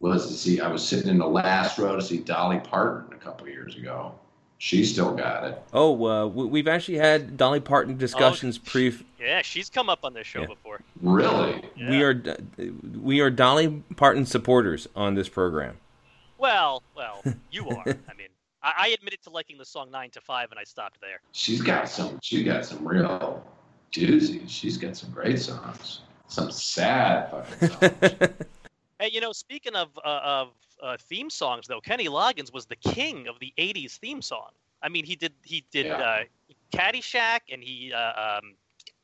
was 0.00 0.26
to 0.28 0.32
see. 0.34 0.60
I 0.60 0.68
was 0.68 0.86
sitting 0.86 1.08
in 1.10 1.18
the 1.18 1.26
last 1.26 1.78
row 1.78 1.94
to 1.96 2.02
see 2.02 2.18
Dolly 2.18 2.58
Parton 2.60 3.12
a 3.14 3.18
couple 3.18 3.48
years 3.48 3.76
ago. 3.76 4.14
She 4.58 4.84
still 4.84 5.14
got 5.14 5.44
it. 5.44 5.62
Oh, 5.72 6.04
uh, 6.06 6.26
we- 6.26 6.44
we've 6.46 6.68
actually 6.68 6.98
had 6.98 7.36
Dolly 7.38 7.60
Parton 7.60 7.96
discussions 7.96 8.58
pre. 8.58 8.94
Yeah, 9.18 9.40
she's 9.42 9.70
come 9.70 9.88
up 9.88 10.00
on 10.04 10.12
this 10.12 10.26
show 10.26 10.40
Yeah. 10.40 10.46
before. 10.46 10.80
Really? 11.00 11.62
Yeah. 11.76 11.90
We 11.90 12.02
are 12.02 12.22
we 13.00 13.20
are 13.20 13.30
Dolly 13.30 13.82
Parton 13.96 14.26
supporters 14.26 14.86
on 14.96 15.14
this 15.14 15.28
program. 15.30 15.78
Well, 16.38 16.82
well, 16.96 17.22
you 17.50 17.68
are. 17.68 17.84
I 17.86 18.14
mean, 18.14 18.28
I, 18.62 18.72
I 18.78 18.88
admitted 18.88 19.22
to 19.22 19.30
liking 19.30 19.56
the 19.56 19.64
song 19.64 19.90
Nine 19.90 20.10
to 20.10 20.20
Five, 20.20 20.50
and 20.50 20.58
I 20.58 20.64
stopped 20.64 21.00
there. 21.00 21.20
She's 21.32 21.62
got 21.62 21.88
some. 21.88 22.18
She 22.22 22.42
got 22.44 22.64
some 22.66 22.86
real 22.86 23.42
doozies. 23.92 24.48
She's 24.48 24.76
got 24.76 24.94
some 24.96 25.10
great 25.10 25.38
songs. 25.38 26.00
Some 26.28 26.50
sad 26.50 27.30
fucking 27.30 27.68
songs. 28.20 28.32
Hey, 29.00 29.10
you 29.12 29.20
know, 29.22 29.32
speaking 29.32 29.74
of 29.74 29.88
uh, 30.04 30.20
of 30.22 30.48
uh, 30.82 30.96
theme 30.98 31.30
songs, 31.30 31.66
though, 31.66 31.80
Kenny 31.80 32.08
Loggins 32.08 32.52
was 32.52 32.66
the 32.66 32.76
king 32.76 33.28
of 33.28 33.38
the 33.40 33.52
'80s 33.58 33.96
theme 33.98 34.20
song. 34.20 34.50
I 34.82 34.90
mean, 34.90 35.04
he 35.06 35.16
did 35.16 35.32
he 35.42 35.64
did 35.72 35.86
Yeah. 35.86 35.96
uh, 35.96 36.18
Caddyshack, 36.72 37.40
and 37.50 37.62
he 37.62 37.92
uh, 37.94 38.38
um, 38.38 38.54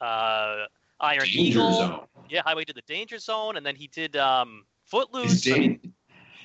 uh, 0.02 0.64
Iron 1.00 1.20
Danger 1.20 1.38
Eagle. 1.40 1.72
Zone. 1.72 2.00
Yeah, 2.28 2.42
Highway 2.44 2.64
to 2.64 2.74
the 2.74 2.82
Danger 2.86 3.18
Zone, 3.18 3.56
and 3.56 3.64
then 3.64 3.74
he 3.74 3.86
did 3.86 4.16
um, 4.16 4.64
Is, 4.84 4.90
Footloose. 4.90 5.48
I 5.50 5.58
mean, 5.58 5.92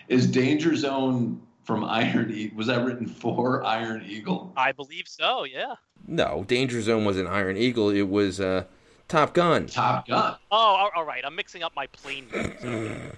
is 0.08 0.28
Danger 0.28 0.76
Zone 0.78 1.42
from 1.66 1.84
Iron 1.84 2.32
Eagle? 2.34 2.58
Was 2.58 2.68
that 2.68 2.86
written 2.86 3.06
for 3.08 3.64
Iron 3.66 4.04
Eagle? 4.08 4.54
I 4.56 4.72
believe 4.72 5.08
so. 5.10 5.44
Yeah. 5.44 5.76
no, 6.08 6.46
Danger 6.48 6.82
Zone 6.82 7.04
wasn't 7.04 7.28
Iron 7.28 7.58
Eagle. 7.58 7.90
It 7.90 8.08
was 8.08 8.40
uh, 8.40 8.64
Top 9.10 9.34
Gun. 9.34 9.66
Top 9.68 10.08
Gun. 10.08 10.36
Oh, 10.52 10.56
all- 10.58 10.92
all 10.96 11.04
right. 11.04 11.24
I'm 11.26 11.36
mixing 11.36 11.64
up 11.64 11.76
my 11.76 11.88
plane. 11.88 12.28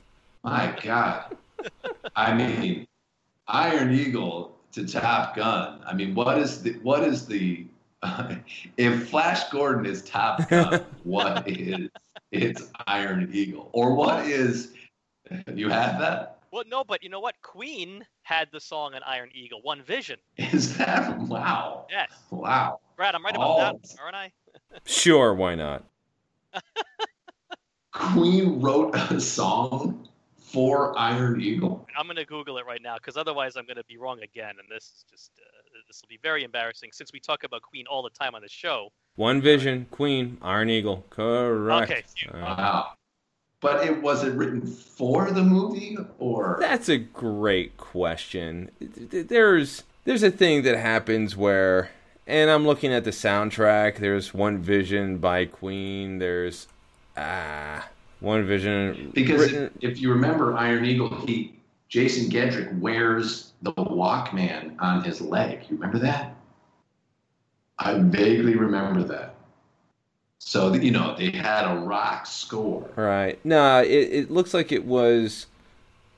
movies. 0.43 0.75
My 0.75 0.79
God. 0.83 1.37
I 2.15 2.33
mean, 2.33 2.87
Iron 3.47 3.93
Eagle 3.93 4.57
to 4.73 4.87
Top 4.87 5.35
Gun. 5.35 5.81
I 5.85 5.93
mean, 5.93 6.15
what 6.15 6.37
is 6.37 6.61
the 6.61 6.73
what 6.83 7.03
is 7.03 7.25
the 7.25 7.65
if 8.77 9.09
Flash 9.09 9.49
Gordon 9.49 9.85
is 9.85 10.01
Top 10.03 10.49
Gun, 10.49 10.85
what 11.03 11.47
is 11.47 11.89
it's 12.31 12.69
Iron 12.87 13.29
Eagle? 13.31 13.69
Or 13.73 13.93
what 13.95 14.25
is 14.25 14.73
you 15.53 15.69
have 15.69 15.99
that? 15.99 16.39
Well, 16.51 16.63
no, 16.67 16.83
but 16.83 17.01
you 17.01 17.09
know 17.09 17.19
what? 17.19 17.41
Queen 17.41 18.05
had 18.21 18.47
the 18.51 18.59
song 18.59 18.93
on 18.93 19.01
Iron 19.07 19.29
Eagle, 19.33 19.61
One 19.63 19.81
Vision. 19.81 20.19
Is 20.37 20.77
that 20.77 21.17
wow? 21.21 21.87
Yes. 21.89 22.11
Wow. 22.29 22.79
Brad, 22.95 23.15
I'm 23.15 23.25
right 23.25 23.35
about 23.35 23.49
Oh. 23.49 23.57
that, 23.59 23.95
aren't 23.99 24.15
I? 24.15 24.31
Sure, 24.85 25.33
why 25.33 25.55
not? 25.55 25.83
Queen 27.91 28.61
wrote 28.61 28.93
a 28.95 29.19
song 29.19 30.07
for 30.53 30.97
Iron 30.97 31.41
Eagle. 31.41 31.87
I'm 31.97 32.05
going 32.05 32.15
to 32.17 32.25
Google 32.25 32.59
it 32.59 32.65
right 32.65 32.81
now 32.81 32.95
because 32.95 33.17
otherwise 33.17 33.55
I'm 33.57 33.65
going 33.65 33.77
to 33.77 33.83
be 33.85 33.97
wrong 33.97 34.21
again. 34.21 34.53
And 34.59 34.69
this 34.69 34.83
is 34.83 35.05
just, 35.09 35.31
uh, 35.39 35.79
this 35.87 35.99
will 36.01 36.09
be 36.09 36.19
very 36.21 36.43
embarrassing 36.43 36.91
since 36.93 37.11
we 37.11 37.19
talk 37.19 37.43
about 37.43 37.63
Queen 37.63 37.85
all 37.89 38.03
the 38.03 38.11
time 38.11 38.35
on 38.35 38.43
the 38.43 38.49
show. 38.49 38.89
One 39.15 39.41
Vision, 39.41 39.87
Queen, 39.89 40.37
Iron 40.43 40.69
Eagle. 40.69 41.05
Correct. 41.09 41.91
Okay, 41.91 42.03
phew. 42.15 42.29
All 42.33 42.39
right. 42.39 42.57
Wow. 42.57 42.91
But 43.61 43.85
it 43.85 44.01
was 44.01 44.23
it 44.23 44.33
written 44.33 44.61
for 44.67 45.31
the 45.31 45.41
movie 45.41 45.97
or 46.19 46.57
That's 46.59 46.89
a 46.89 46.97
great 46.97 47.77
question. 47.77 48.69
There's 48.79 49.83
there's 50.03 50.23
a 50.23 50.31
thing 50.31 50.63
that 50.63 50.77
happens 50.77 51.37
where, 51.37 51.89
and 52.27 52.51
I'm 52.51 52.67
looking 52.67 52.91
at 52.91 53.05
the 53.05 53.11
soundtrack. 53.11 53.99
There's 53.99 54.33
One 54.33 54.57
Vision 54.57 55.17
by 55.17 55.45
Queen. 55.45 56.19
There's 56.19 56.67
ah 57.15 57.87
One 58.23 58.47
Vision 58.47 59.11
Because 59.13 59.51
written- 59.51 59.69
if, 59.81 59.91
if 59.91 60.01
you 60.01 60.09
remember 60.09 60.55
Iron 60.55 60.85
Eagle, 60.85 61.09
he 61.27 61.59
Jason 61.89 62.31
Gedrick 62.31 62.79
wears 62.79 63.51
the 63.61 63.73
Walkman 63.73 64.75
on 64.79 65.03
his 65.03 65.19
leg. 65.19 65.59
You 65.69 65.75
remember 65.75 65.99
that? 65.99 66.33
I 67.77 67.99
vaguely 67.99 68.55
remember 68.55 69.03
that. 69.03 69.35
So 70.39 70.73
you 70.73 70.91
know 70.91 71.15
they 71.17 71.31
had 71.31 71.69
a 71.69 71.79
rock 71.81 72.25
score. 72.25 72.89
Right. 72.95 73.37
No, 73.45 73.81
it, 73.81 73.87
it 73.89 74.31
looks 74.31 74.53
like 74.53 74.71
it 74.71 74.85
was 74.85 75.47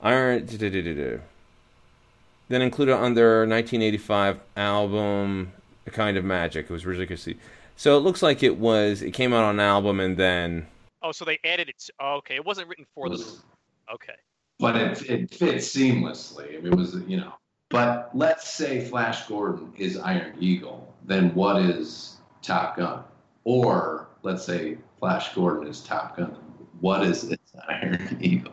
Iron. 0.00 0.46
Then 0.46 2.62
included 2.62 2.94
on 2.94 3.14
their 3.14 3.40
1985 3.40 4.38
album, 4.56 5.52
A 5.86 5.90
Kind 5.90 6.16
of 6.16 6.24
Magic. 6.24 6.66
It 6.66 6.72
was 6.72 6.86
ridiculously. 6.86 7.36
So 7.76 7.96
it 7.96 8.00
looks 8.00 8.22
like 8.22 8.44
it 8.44 8.58
was. 8.58 9.02
It 9.02 9.10
came 9.10 9.32
out 9.32 9.42
on 9.42 9.56
an 9.56 9.66
album 9.66 9.98
and 9.98 10.16
then. 10.16 10.68
Oh, 11.02 11.12
so 11.12 11.24
they 11.24 11.38
added 11.44 11.68
it. 11.68 11.78
To, 11.78 11.92
oh, 12.00 12.14
okay, 12.16 12.34
it 12.36 12.44
wasn't 12.44 12.68
written 12.68 12.86
for 12.94 13.08
the 13.08 13.16
Was-. 13.16 13.42
Okay. 13.92 14.14
but 14.58 14.76
it, 14.76 15.08
it 15.10 15.34
fits 15.34 15.68
seamlessly. 15.68 16.56
I 16.58 16.60
mean, 16.60 16.72
it 16.72 16.76
was, 16.76 16.94
you 17.06 17.18
know. 17.18 17.32
But 17.68 18.10
let's 18.14 18.48
say 18.48 18.84
Flash 18.84 19.26
Gordon 19.26 19.72
is 19.76 19.98
Iron 19.98 20.34
Eagle, 20.40 20.92
then 21.04 21.34
what 21.34 21.60
is 21.60 22.16
Top 22.42 22.76
Gun? 22.76 23.02
Or 23.44 24.08
let's 24.22 24.44
say 24.44 24.78
Flash 24.98 25.34
Gordon 25.34 25.66
is 25.68 25.80
Top 25.80 26.16
Gun, 26.16 26.36
what 26.80 27.02
is 27.04 27.34
Iron 27.68 28.18
Eagle? 28.20 28.52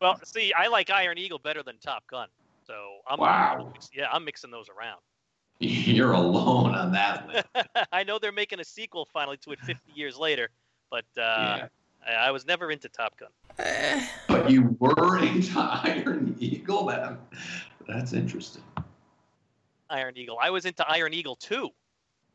Well, 0.00 0.18
see, 0.24 0.52
I 0.52 0.68
like 0.68 0.90
Iron 0.90 1.18
Eagle 1.18 1.38
better 1.40 1.62
than 1.64 1.76
Top 1.78 2.06
Gun. 2.06 2.28
So 2.66 2.98
I'm, 3.08 3.18
Wow. 3.18 3.72
yeah, 3.92 4.08
I'm 4.12 4.24
mixing 4.24 4.50
those 4.50 4.68
around. 4.68 5.00
You're 5.60 6.12
alone 6.12 6.74
on 6.76 6.92
that 6.92 7.26
list. 7.26 7.46
I 7.92 8.04
know 8.04 8.18
they're 8.20 8.30
making 8.30 8.60
a 8.60 8.64
sequel 8.64 9.08
finally 9.12 9.36
to 9.38 9.50
it 9.52 9.58
50 9.60 9.92
years 9.94 10.16
later, 10.16 10.48
but 10.90 11.04
uh, 11.16 11.58
Yeah. 11.58 11.68
I, 12.06 12.28
I 12.28 12.30
was 12.30 12.46
never 12.46 12.70
into 12.70 12.88
Top 12.88 13.14
Gun. 13.18 13.28
But 14.28 14.50
you 14.50 14.76
were 14.78 15.18
into 15.18 15.58
Iron 15.84 16.36
Eagle. 16.38 16.86
That 16.86 17.18
that's 17.86 18.12
interesting. 18.12 18.62
Iron 19.90 20.16
Eagle. 20.16 20.38
I 20.40 20.50
was 20.50 20.64
into 20.64 20.88
Iron 20.88 21.14
Eagle 21.14 21.36
too. 21.36 21.70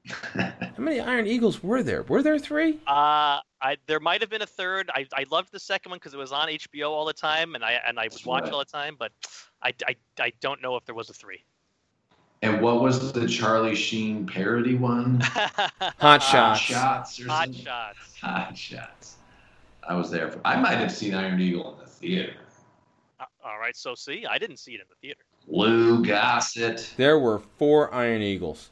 How 0.34 0.52
many 0.78 1.00
Iron 1.00 1.28
Eagles 1.28 1.64
were 1.64 1.82
there? 1.82 2.04
Were 2.04 2.22
there 2.22 2.38
three? 2.38 2.80
Uh, 2.88 3.40
I 3.62 3.78
there 3.88 4.02
might 4.02 4.22
have 4.22 4.30
been 4.30 4.42
a 4.42 4.48
third. 4.48 4.90
I, 4.94 5.06
I 5.14 5.26
loved 5.32 5.52
the 5.52 5.60
second 5.60 5.92
one 5.92 5.98
because 5.98 6.14
it 6.14 6.18
was 6.18 6.34
on 6.34 6.50
HBO 6.50 6.90
all 6.90 7.06
the 7.06 7.14
time, 7.14 7.56
and 7.56 7.64
I 7.64 7.80
and 7.88 7.98
I 8.00 8.10
would 8.12 8.26
watch 8.26 8.44
right. 8.44 8.52
all 8.52 8.60
the 8.60 8.66
time. 8.66 8.98
But 9.00 9.12
I, 9.62 9.74
I, 9.88 9.96
I 10.20 10.34
don't 10.42 10.62
know 10.62 10.76
if 10.76 10.84
there 10.86 10.96
was 10.96 11.10
a 11.10 11.14
three. 11.14 11.46
And 12.44 12.60
what 12.60 12.82
was 12.82 13.14
the 13.14 13.26
Charlie 13.26 13.74
Sheen 13.74 14.28
parody 14.28 14.76
one? 14.76 15.22
Hot 15.22 16.22
shots. 16.22 16.60
shots 16.60 17.18
or 17.22 17.28
Hot 17.30 17.46
something? 17.46 17.64
shots. 17.64 17.98
Hot 18.20 18.58
shots. 18.58 19.16
I 19.88 19.96
was 19.96 20.12
there. 20.12 20.30
For, 20.30 20.42
I 20.44 20.58
might 20.60 20.76
have 20.78 20.92
seen 20.92 21.14
Iron 21.14 21.40
Eagle 21.40 21.72
in 21.74 21.80
the 21.80 21.86
theater. 21.90 22.34
Uh, 23.18 23.24
all 23.46 23.60
right, 23.60 23.78
so 23.78 23.96
see, 23.96 24.26
I 24.26 24.38
didn't 24.38 24.58
see 24.58 24.74
it 24.74 24.82
in 24.82 24.88
the 24.90 24.96
theater. 25.02 25.22
Lou 25.48 26.04
Gossett. 26.04 26.94
There 26.98 27.18
were 27.18 27.40
four 27.58 27.94
Iron 27.94 28.22
Eagles. 28.22 28.72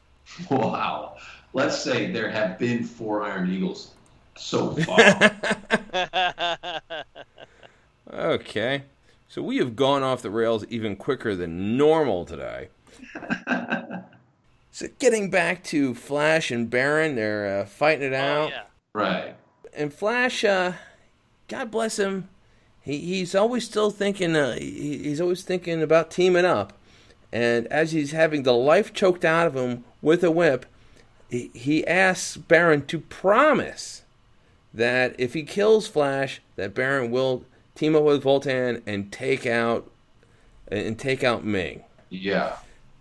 Wow. 0.50 1.16
Let's 1.54 1.78
say 1.82 2.12
there 2.12 2.30
have 2.30 2.58
been 2.58 2.84
four 2.84 3.22
Iron 3.22 3.50
Eagles 3.50 3.92
so 4.36 4.76
far. 4.76 5.30
Okay. 8.12 8.82
So 9.28 9.40
we 9.40 9.56
have 9.56 9.74
gone 9.74 10.02
off 10.02 10.20
the 10.20 10.28
rails 10.30 10.66
even 10.68 10.96
quicker 10.96 11.34
than 11.34 11.78
normal 11.78 12.26
today. 12.26 12.68
So 14.74 14.86
getting 14.98 15.28
back 15.28 15.62
to 15.64 15.94
Flash 15.94 16.50
and 16.50 16.70
Barin, 16.70 17.14
they're 17.14 17.60
uh, 17.60 17.66
fighting 17.66 18.10
it 18.10 18.16
oh 18.16 18.18
out. 18.18 18.50
yeah. 18.50 18.62
right. 18.94 19.36
And 19.74 19.92
Flash, 19.92 20.44
uh, 20.44 20.72
God 21.46 21.70
bless 21.70 21.98
him, 21.98 22.30
he, 22.80 22.98
he's 22.98 23.34
always 23.34 23.64
still 23.64 23.90
thinking. 23.90 24.34
Uh, 24.34 24.54
he, 24.54 24.98
he's 24.98 25.20
always 25.20 25.42
thinking 25.42 25.82
about 25.82 26.10
teaming 26.10 26.46
up. 26.46 26.72
And 27.30 27.66
as 27.66 27.92
he's 27.92 28.12
having 28.12 28.44
the 28.44 28.54
life 28.54 28.94
choked 28.94 29.26
out 29.26 29.46
of 29.46 29.54
him 29.54 29.84
with 30.00 30.24
a 30.24 30.30
whip, 30.30 30.64
he, 31.28 31.50
he 31.54 31.86
asks 31.86 32.38
Barin 32.38 32.86
to 32.86 32.98
promise 32.98 34.02
that 34.72 35.14
if 35.18 35.34
he 35.34 35.42
kills 35.42 35.86
Flash, 35.86 36.40
that 36.56 36.72
Barin 36.72 37.10
will 37.10 37.44
team 37.74 37.94
up 37.94 38.04
with 38.04 38.24
Vultan 38.24 38.80
and 38.86 39.12
take 39.12 39.46
out 39.46 39.90
and 40.68 40.98
take 40.98 41.22
out 41.22 41.44
Ming. 41.44 41.84
Yeah. 42.08 42.56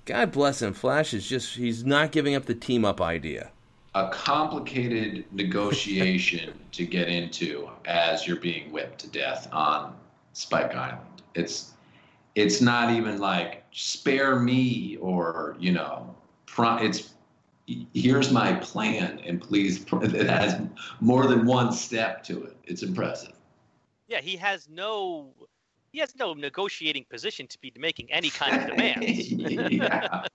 God 0.06 0.32
bless 0.32 0.62
him. 0.62 0.74
Flash 0.74 1.14
is 1.14 1.28
just—he's 1.28 1.86
not 1.86 2.12
giving 2.12 2.36
up 2.36 2.46
the 2.46 2.56
team 2.56 2.86
up 2.86 3.00
idea. 3.02 3.52
A 3.94 4.10
complicated 4.10 5.26
negotiation 5.32 6.58
to 6.72 6.86
get 6.86 7.08
into 7.08 7.70
as 7.86 8.28
you're 8.28 8.38
being 8.38 8.72
whipped 8.72 9.00
to 9.00 9.08
death 9.10 9.48
on 9.52 9.96
Spike 10.34 10.74
Island. 10.76 11.22
It's 11.36 11.74
it's 12.36 12.62
not 12.62 12.94
even 12.94 13.20
like 13.20 13.64
spare 13.72 14.40
me 14.40 14.98
or 15.02 15.56
you 15.60 15.72
know 15.72 16.16
pro- 16.46 16.78
it's 16.78 17.14
here's 17.94 18.32
my 18.32 18.54
plan 18.54 19.20
and 19.26 19.42
please 19.42 19.86
it 20.02 20.28
has 20.28 20.60
more 21.00 21.28
than 21.28 21.46
one 21.46 21.72
step 21.72 22.24
to 22.24 22.44
it 22.44 22.58
it's 22.66 22.84
impressive 22.84 23.34
Yeah, 24.08 24.22
he 24.22 24.36
has 24.38 24.68
no 24.70 25.34
he 25.92 26.00
has 26.00 26.16
no 26.16 26.34
negotiating 26.34 27.06
position 27.10 27.48
to 27.48 27.58
be 27.60 27.72
making 27.78 28.12
any 28.12 28.30
kind 28.30 28.62
of 28.62 28.68
demands. 28.76 30.30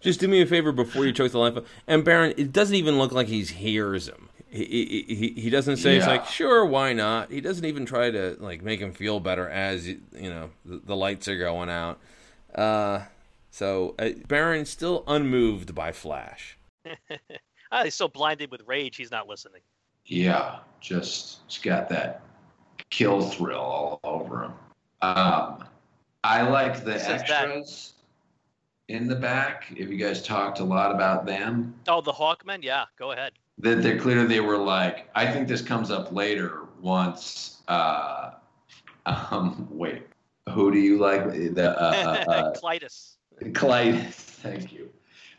Just 0.00 0.20
do 0.20 0.28
me 0.28 0.42
a 0.42 0.46
favor 0.46 0.72
before 0.72 1.04
you 1.06 1.12
choke 1.12 1.32
the 1.32 1.38
life 1.38 1.56
out. 1.56 1.66
And 1.86 2.04
Barin, 2.04 2.34
it 2.36 2.52
doesn't 2.52 2.76
even 2.76 2.98
look 2.98 3.12
like 3.12 3.26
he 3.28 3.42
hears 3.42 4.08
him. 4.08 4.28
He, 4.48 4.64
he, 4.64 5.14
he, 5.14 5.40
he 5.40 5.50
doesn't 5.50 5.78
say, 5.78 5.96
it's 5.96 6.06
like, 6.06 6.26
sure, 6.26 6.64
why 6.64 6.92
not? 6.92 7.30
He 7.30 7.40
doesn't 7.40 7.64
even 7.64 7.84
try 7.84 8.10
to, 8.10 8.36
like, 8.38 8.62
make 8.62 8.80
him 8.80 8.92
feel 8.92 9.18
better 9.20 9.48
as, 9.48 9.86
you 9.88 10.00
know, 10.14 10.50
the, 10.64 10.80
the 10.84 10.96
lights 10.96 11.26
are 11.28 11.36
going 11.36 11.68
out. 11.68 11.98
Uh, 12.54 13.02
so, 13.50 13.94
uh, 13.98 14.10
Barin's 14.28 14.70
still 14.70 15.02
unmoved 15.06 15.74
by 15.74 15.92
Flash. 15.92 16.56
Ah, 17.72 17.82
he's 17.82 17.96
so 17.96 18.06
blinded 18.06 18.52
with 18.52 18.62
rage, 18.64 18.94
he's 18.96 19.10
not 19.10 19.26
listening. 19.26 19.60
yeah 20.04 20.60
just 20.80 21.40
it's 21.46 21.58
got 21.58 21.88
that 21.88 22.22
kill 22.90 23.20
thrill 23.20 23.58
all 23.58 24.00
over 24.04 24.44
him 24.44 24.52
um 25.02 25.64
i 26.24 26.42
like 26.42 26.84
the 26.84 26.98
says 26.98 27.22
that? 27.28 27.30
extras 27.30 27.92
in 28.88 29.06
the 29.08 29.16
back 29.16 29.64
if 29.76 29.88
you 29.88 29.96
guys 29.96 30.22
talked 30.22 30.60
a 30.60 30.64
lot 30.64 30.94
about 30.94 31.26
them 31.26 31.74
Oh, 31.88 32.00
the 32.00 32.12
Hawkmen? 32.12 32.62
Yeah, 32.62 32.84
go 32.98 33.12
ahead. 33.12 33.32
that 33.58 33.82
they're 33.82 33.98
clear 33.98 34.24
they 34.24 34.40
were 34.40 34.58
like 34.58 35.08
i 35.14 35.30
think 35.30 35.48
this 35.48 35.62
comes 35.62 35.90
up 35.90 36.12
later 36.12 36.62
once 36.80 37.62
uh 37.68 38.30
um 39.06 39.66
wait 39.70 40.02
who 40.50 40.70
do 40.72 40.78
you 40.78 40.98
like 40.98 41.30
the 41.32 41.70
uh, 41.80 42.24
uh, 42.26 42.30
uh 42.30 42.52
Klytus. 42.62 43.16
Clyde, 43.52 44.02
thank 44.14 44.72
you. 44.72 44.88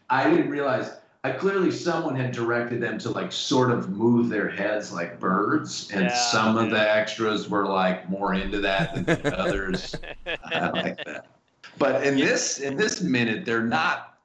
I 0.10 0.30
didn't 0.30 0.50
realize. 0.50 0.92
I 1.28 1.32
clearly 1.38 1.72
someone 1.72 2.16
had 2.16 2.32
directed 2.32 2.82
them 2.82 2.98
to 3.00 3.10
like 3.10 3.32
sort 3.32 3.70
of 3.72 3.90
move 3.90 4.30
their 4.30 4.50
heads 4.50 4.92
like 4.94 5.20
birds, 5.20 5.90
and 5.92 6.06
Yeah, 6.06 6.16
some 6.16 6.58
of 6.58 6.70
the 6.70 6.80
extras 6.80 7.50
were 7.50 7.66
like 7.68 8.10
more 8.10 8.34
into 8.34 8.60
that 8.62 8.94
than 8.96 9.04
the 9.06 9.38
others. 9.46 9.96
I 10.46 10.70
like 10.70 11.04
that. 11.06 11.26
But 11.78 12.06
in 12.08 12.16
this 12.18 12.60
in 12.60 12.78
this 12.78 13.02
minute, 13.02 13.46
they're 13.46 13.64
not 13.64 14.18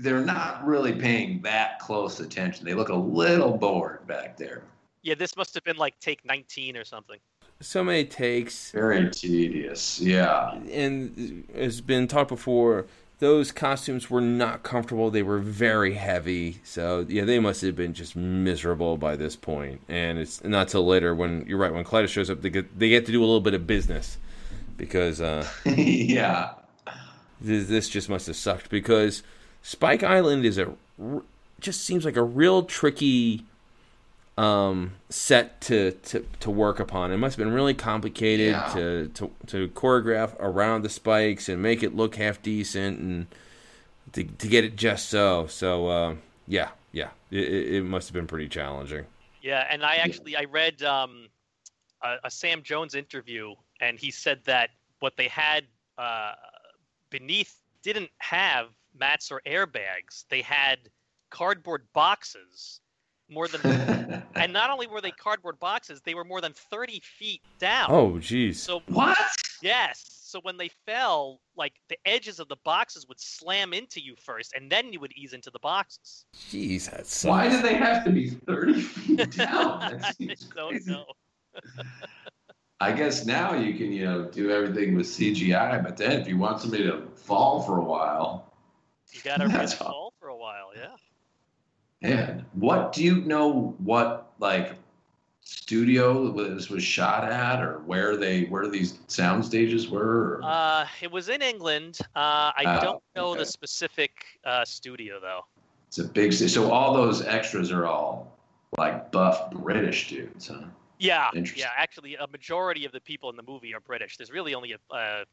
they're 0.00 0.24
not 0.24 0.66
really 0.66 0.92
paying 0.92 1.40
that 1.42 1.78
close 1.78 2.20
attention. 2.20 2.66
They 2.66 2.74
look 2.74 2.88
a 2.90 2.94
little 2.94 3.56
bored 3.56 4.06
back 4.06 4.36
there. 4.36 4.62
yeah, 5.02 5.14
this 5.14 5.36
must 5.36 5.54
have 5.54 5.64
been 5.64 5.76
like 5.78 5.98
take 6.00 6.24
19 6.26 6.76
or 6.76 6.84
something. 6.84 7.18
So 7.60 7.82
many 7.82 8.04
takes. 8.04 8.70
Very 8.72 9.10
tedious. 9.10 10.00
Yeah. 10.00 10.54
and 10.70 11.44
has 11.54 11.80
been 11.80 12.06
talked 12.06 12.28
before, 12.28 12.86
those 13.18 13.50
costumes 13.50 14.08
were 14.08 14.20
not 14.20 14.62
comfortable. 14.62 15.10
They 15.10 15.22
were 15.22 15.38
very 15.38 15.94
heavy. 15.94 16.60
So 16.62 17.04
yeah, 17.08 17.24
they 17.24 17.38
must 17.38 17.62
have 17.62 17.74
been 17.74 17.94
just 17.94 18.14
miserable 18.14 18.96
by 18.96 19.16
this 19.16 19.34
point. 19.34 19.80
And 19.88 20.18
it's 20.18 20.42
not 20.44 20.68
till 20.68 20.86
later 20.86 21.14
when 21.14 21.44
you're 21.46 21.58
right 21.58 21.72
when 21.72 21.84
Klytus 21.84 22.08
shows 22.08 22.30
up, 22.30 22.42
they 22.42 22.50
get 22.50 22.78
they 22.78 22.88
get 22.88 23.06
to 23.06 23.12
do 23.12 23.20
a 23.20 23.26
little 23.26 23.40
bit 23.40 23.54
of 23.54 23.66
business 23.66 24.18
because 24.76 25.20
uh, 25.20 25.46
yeah. 25.64 26.52
this, 27.40 27.68
this 27.68 27.88
just 27.88 28.08
must 28.08 28.28
have 28.28 28.36
sucked 28.36 28.70
because 28.70 29.22
Spike 29.62 30.02
Island 30.02 30.44
is 30.44 30.58
a 30.58 30.72
just 31.60 31.84
seems 31.84 32.04
like 32.04 32.16
a 32.16 32.22
real 32.22 32.62
tricky 32.62 33.44
um, 34.38 34.92
set 35.08 35.60
to, 35.62 35.92
to 35.92 36.24
to 36.40 36.50
work 36.50 36.78
upon. 36.80 37.10
It 37.12 37.16
must 37.16 37.36
have 37.36 37.44
been 37.44 37.52
really 37.54 37.74
complicated 37.74 38.52
Yeah. 38.52 38.72
to, 38.74 39.08
to 39.14 39.30
to 39.46 39.68
choreograph 39.70 40.36
around 40.38 40.82
the 40.82 40.88
spikes 40.88 41.48
and 41.48 41.60
make 41.60 41.82
it 41.82 41.94
look 41.96 42.14
half 42.16 42.40
decent 42.42 43.00
and 43.00 43.26
to 44.12 44.24
to 44.24 44.48
get 44.48 44.64
it 44.64 44.76
just 44.76 45.08
so. 45.08 45.46
So 45.48 45.88
uh, 45.88 46.14
yeah, 46.46 46.70
yeah, 46.92 47.10
it, 47.30 47.40
it 47.44 47.74
it 47.76 47.82
must 47.84 48.08
have 48.08 48.14
been 48.14 48.26
pretty 48.28 48.48
challenging. 48.48 49.06
Yeah, 49.42 49.66
and 49.70 49.84
I 49.84 49.96
actually 49.96 50.36
I 50.36 50.44
read 50.44 50.82
um, 50.82 51.28
a, 52.02 52.16
a 52.24 52.30
Sam 52.30 52.62
Jones 52.62 52.94
interview, 52.94 53.54
and 53.80 53.98
he 53.98 54.10
said 54.10 54.40
that 54.44 54.70
what 55.00 55.16
they 55.16 55.28
had 55.28 55.64
uh, 55.96 56.32
beneath 57.10 57.58
didn't 57.82 58.10
have 58.18 58.66
mats 58.98 59.30
or 59.30 59.40
airbags. 59.46 60.24
They 60.28 60.42
had 60.42 60.78
cardboard 61.30 61.86
boxes, 61.92 62.80
more 63.28 63.48
than, 63.48 64.22
and 64.34 64.52
not 64.52 64.70
only 64.70 64.86
were 64.86 65.00
they 65.00 65.10
cardboard 65.10 65.58
boxes, 65.58 66.00
they 66.04 66.14
were 66.14 66.24
more 66.24 66.40
than 66.40 66.52
thirty 66.52 67.00
feet 67.00 67.42
down. 67.58 67.90
Oh, 67.90 68.12
jeez. 68.12 68.56
so 68.56 68.80
what? 68.88 69.18
yes, 69.62 70.04
so 70.24 70.40
when 70.42 70.56
they 70.56 70.68
fell, 70.86 71.40
like 71.56 71.74
the 71.88 71.96
edges 72.06 72.38
of 72.40 72.48
the 72.48 72.56
boxes 72.64 73.06
would 73.08 73.20
slam 73.20 73.72
into 73.72 74.00
you 74.00 74.14
first, 74.24 74.52
and 74.54 74.70
then 74.70 74.92
you 74.92 75.00
would 75.00 75.12
ease 75.12 75.32
into 75.32 75.50
the 75.50 75.58
boxes. 75.58 76.24
Jeez, 76.50 76.90
that's 76.90 77.24
Why 77.24 77.48
do 77.48 77.60
they 77.62 77.74
have 77.74 78.04
to 78.04 78.10
be 78.10 78.30
30 78.30 78.80
feet 78.80 79.30
down? 79.36 79.80
That 79.80 80.04
I 80.04 80.12
seems 80.12 80.44
don't 80.54 80.70
crazy. 80.70 80.90
know. 80.90 81.04
I 82.80 82.92
guess 82.92 83.26
now 83.26 83.54
you 83.54 83.74
can, 83.74 83.90
you 83.92 84.04
know, 84.04 84.24
do 84.26 84.50
everything 84.52 84.94
with 84.94 85.06
CGI, 85.06 85.82
but 85.82 85.96
then 85.96 86.20
if 86.20 86.28
you 86.28 86.38
want 86.38 86.60
somebody 86.60 86.84
to 86.84 87.08
fall 87.16 87.60
for 87.62 87.78
a 87.78 87.84
while, 87.84 88.52
You 89.12 89.20
got 89.22 89.38
to 89.38 89.44
really 89.44 89.56
That's 89.58 89.72
fall 89.74 90.12
for 90.20 90.28
a 90.28 90.36
while, 90.36 90.70
yeah. 90.76 90.94
Man, 92.02 92.44
what 92.54 92.92
do 92.92 93.02
you 93.02 93.22
know 93.22 93.74
what 93.78 94.32
like 94.38 94.74
studio 95.42 96.30
this 96.32 96.68
was 96.68 96.82
shot 96.82 97.24
at 97.24 97.62
or 97.62 97.78
where 97.80 98.16
they 98.16 98.44
where 98.44 98.68
these 98.68 98.98
sound 99.06 99.44
stages 99.44 99.88
were? 99.88 100.36
Or? 100.36 100.40
Uh, 100.44 100.86
it 101.00 101.10
was 101.10 101.28
in 101.28 101.42
England. 101.42 101.98
Uh, 102.14 102.52
I 102.56 102.64
Oh, 102.66 102.80
don't 102.80 103.02
know 103.16 103.28
okay. 103.30 103.40
the 103.40 103.46
specific 103.46 104.24
uh, 104.44 104.64
studio 104.64 105.18
though. 105.20 105.44
It's 105.88 105.98
a 105.98 106.04
big 106.04 106.32
so 106.32 106.70
all 106.70 106.94
those 106.94 107.24
extras 107.24 107.72
are 107.72 107.86
all 107.86 108.36
like 108.76 109.10
buff 109.10 109.50
British 109.50 110.08
dudes, 110.08 110.48
huh? 110.48 110.64
Yeah, 110.98 111.28
Interesting. 111.32 111.60
yeah. 111.60 111.70
Actually, 111.76 112.16
a 112.16 112.26
majority 112.26 112.84
of 112.84 112.92
the 112.92 113.00
people 113.00 113.30
in 113.30 113.36
the 113.36 113.42
movie 113.42 113.72
are 113.72 113.80
British. 113.80 114.16
There's 114.16 114.32
really 114.32 114.54
only 114.54 114.72
a 114.72 114.94
uh, 114.94 115.24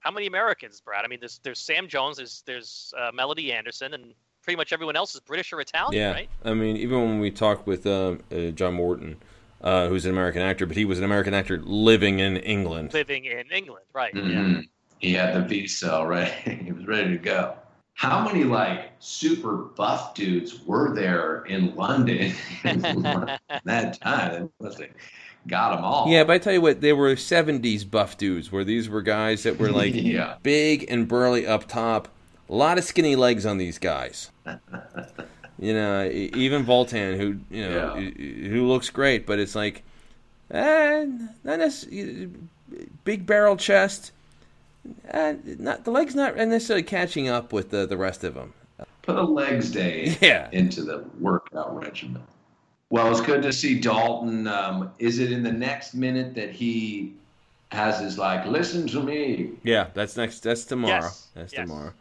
how 0.00 0.10
many 0.10 0.26
Americans, 0.26 0.80
Brad? 0.82 1.04
I 1.04 1.08
mean, 1.08 1.20
there's 1.20 1.38
there's 1.42 1.60
Sam 1.60 1.88
Jones, 1.88 2.18
there's 2.18 2.42
there's 2.46 2.92
uh, 2.98 3.10
Melody 3.14 3.52
Anderson, 3.52 3.94
and 3.94 4.12
pretty 4.44 4.56
much 4.56 4.72
everyone 4.72 4.96
else 4.96 5.14
is 5.14 5.20
British 5.20 5.52
or 5.52 5.60
Italian, 5.60 6.00
Yeah, 6.00 6.12
right? 6.12 6.28
I 6.44 6.54
mean, 6.54 6.76
even 6.76 6.98
when 7.00 7.18
we 7.20 7.30
talked 7.30 7.66
with 7.66 7.86
um, 7.86 8.20
uh, 8.30 8.50
John 8.50 8.74
Morton, 8.74 9.16
uh, 9.62 9.88
who's 9.88 10.04
an 10.04 10.10
American 10.12 10.42
actor, 10.42 10.66
but 10.66 10.76
he 10.76 10.84
was 10.84 10.98
an 10.98 11.04
American 11.04 11.34
actor 11.34 11.58
living 11.64 12.20
in 12.20 12.36
England. 12.36 12.92
living 12.92 13.24
in 13.24 13.50
England, 13.50 13.86
right? 13.94 14.14
Yeah. 14.14 14.22
Mhm. 14.22 14.68
He 14.98 15.12
had 15.14 15.34
the 15.34 15.40
visa 15.42 16.04
right. 16.06 16.28
he 16.64 16.72
was 16.72 16.86
ready 16.86 17.10
to 17.12 17.18
go. 17.18 17.54
How 17.94 18.24
many 18.24 18.44
like 18.44 18.92
super 18.98 19.56
buff 19.76 20.14
dudes 20.14 20.64
were 20.64 20.94
there 20.94 21.44
in 21.46 21.74
London 21.76 22.32
that 23.64 24.00
time? 24.00 24.44
It 24.44 24.50
must 24.60 24.82
got 25.46 25.74
them 25.76 25.84
all. 25.84 26.08
Yeah, 26.08 26.24
but 26.24 26.32
I 26.34 26.38
tell 26.38 26.52
you 26.52 26.60
what, 26.60 26.80
they 26.80 26.92
were 26.92 27.14
'70s 27.16 27.84
buff 27.84 28.16
dudes, 28.18 28.50
where 28.50 28.64
these 28.64 28.88
were 28.88 29.02
guys 29.02 29.42
that 29.44 29.58
were 29.58 29.70
like 29.70 29.94
Yeah. 29.94 30.36
big 30.42 30.86
and 30.88 31.06
burly 31.06 31.46
up 31.46 31.68
top, 31.68 32.08
a 32.48 32.54
lot 32.54 32.78
of 32.78 32.84
skinny 32.84 33.16
legs 33.16 33.46
on 33.46 33.58
these 33.58 33.78
guys. 33.78 34.30
you 35.58 35.72
know, 35.72 36.04
e- 36.04 36.30
even 36.34 36.64
Vultan, 36.64 37.16
who 37.16 37.38
you 37.50 37.68
know, 37.68 37.96
Yeah. 37.96 38.00
who- 38.10 38.48
who 38.50 38.66
looks 38.66 38.90
great, 38.90 39.26
but 39.26 39.38
it's 39.38 39.54
like, 39.54 39.82
eh, 40.50 41.04
not 41.44 41.58
necessarily 41.58 42.30
big 43.04 43.26
barrel 43.26 43.56
chest. 43.56 44.12
Uh, 45.12 45.34
not 45.44 45.84
the 45.84 45.90
legs 45.90 46.14
not 46.14 46.36
necessarily 46.36 46.82
catching 46.82 47.28
up 47.28 47.52
with 47.52 47.70
the 47.70 47.86
the 47.86 47.96
rest 47.96 48.22
of 48.24 48.34
them. 48.34 48.52
Put 49.02 49.16
a 49.16 49.22
legs 49.22 49.70
day 49.70 50.16
Yeah. 50.22 50.48
into 50.52 50.82
the 50.82 51.04
workout 51.20 51.74
regimen. 51.80 52.22
Well, 52.90 53.10
it's 53.10 53.20
good 53.20 53.42
to 53.42 53.52
see 53.52 53.80
Dalton. 53.80 54.46
Um, 54.46 54.90
is 54.98 55.18
it 55.18 55.32
in 55.32 55.42
the 55.42 55.52
next 55.52 55.94
minute 55.94 56.34
that 56.34 56.50
he 56.50 57.12
has 57.72 57.98
his 58.00 58.18
like, 58.18 58.46
listen 58.46 58.86
to 58.88 59.02
me? 59.02 59.50
Yeah, 59.62 59.88
that's 59.94 60.16
next. 60.16 60.40
That's 60.40 60.64
tomorrow. 60.64 61.02
Yes, 61.02 61.28
That's 61.34 61.52
yes. 61.52 61.66
tomorrow. 61.66 61.92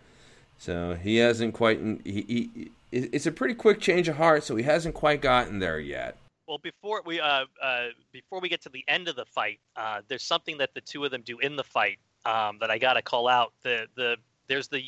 So 0.58 0.98
he 1.02 1.18
hasn't 1.18 1.54
quite. 1.54 1.80
He, 2.04 2.50
he, 2.52 2.72
it's 2.92 3.26
a 3.26 3.32
pretty 3.32 3.56
quick 3.56 3.80
change 3.80 4.08
of 4.08 4.18
heart, 4.18 4.44
so 4.44 4.56
he 4.56 4.64
hasn't 4.64 4.96
quite 4.96 5.22
gotten 5.22 5.60
there 5.60 5.80
yet. 5.80 6.18
Well, 6.48 6.60
before 6.60 7.02
we 7.06 7.20
uh, 7.20 7.46
uh, 7.62 7.88
before 8.12 8.40
we 8.40 8.50
get 8.50 8.62
to 8.64 8.70
the 8.70 8.84
end 8.88 9.08
of 9.08 9.16
the 9.16 9.26
fight, 9.26 9.60
uh, 9.76 10.02
there's 10.08 10.24
something 10.24 10.58
that 10.58 10.74
the 10.74 10.82
two 10.82 11.04
of 11.06 11.12
them 11.12 11.22
do 11.26 11.40
in 11.40 11.56
the 11.56 11.64
fight 11.64 12.00
um, 12.26 12.58
that 12.60 12.70
I 12.70 12.78
gotta 12.78 13.02
call 13.02 13.28
out. 13.28 13.54
The 13.64 13.88
the 13.96 14.18
there's 14.48 14.68
the 14.68 14.84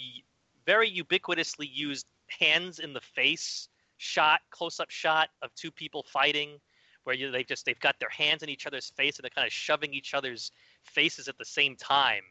very 0.66 0.92
ubiquitously 0.92 1.70
used 1.72 2.06
hands 2.28 2.80
in 2.80 2.94
the 2.94 3.02
face 3.02 3.70
shot, 3.98 4.42
close 4.50 4.80
up 4.80 4.90
shot 4.90 5.30
of 5.42 5.54
two 5.56 5.72
people 5.72 6.06
fighting, 6.12 6.60
where 7.06 7.16
you 7.16 7.32
they 7.32 7.44
just 7.44 7.66
they've 7.66 7.80
got 7.80 8.00
their 8.00 8.10
hands 8.10 8.44
in 8.44 8.50
each 8.50 8.68
other's 8.68 8.92
face 8.92 9.18
and 9.18 9.24
they're 9.24 9.30
kind 9.30 9.48
of 9.48 9.54
shoving 9.54 9.94
each 9.94 10.14
other's 10.14 10.52
faces 10.84 11.28
at 11.28 11.38
the 11.38 11.46
same 11.46 11.76
time. 11.76 12.24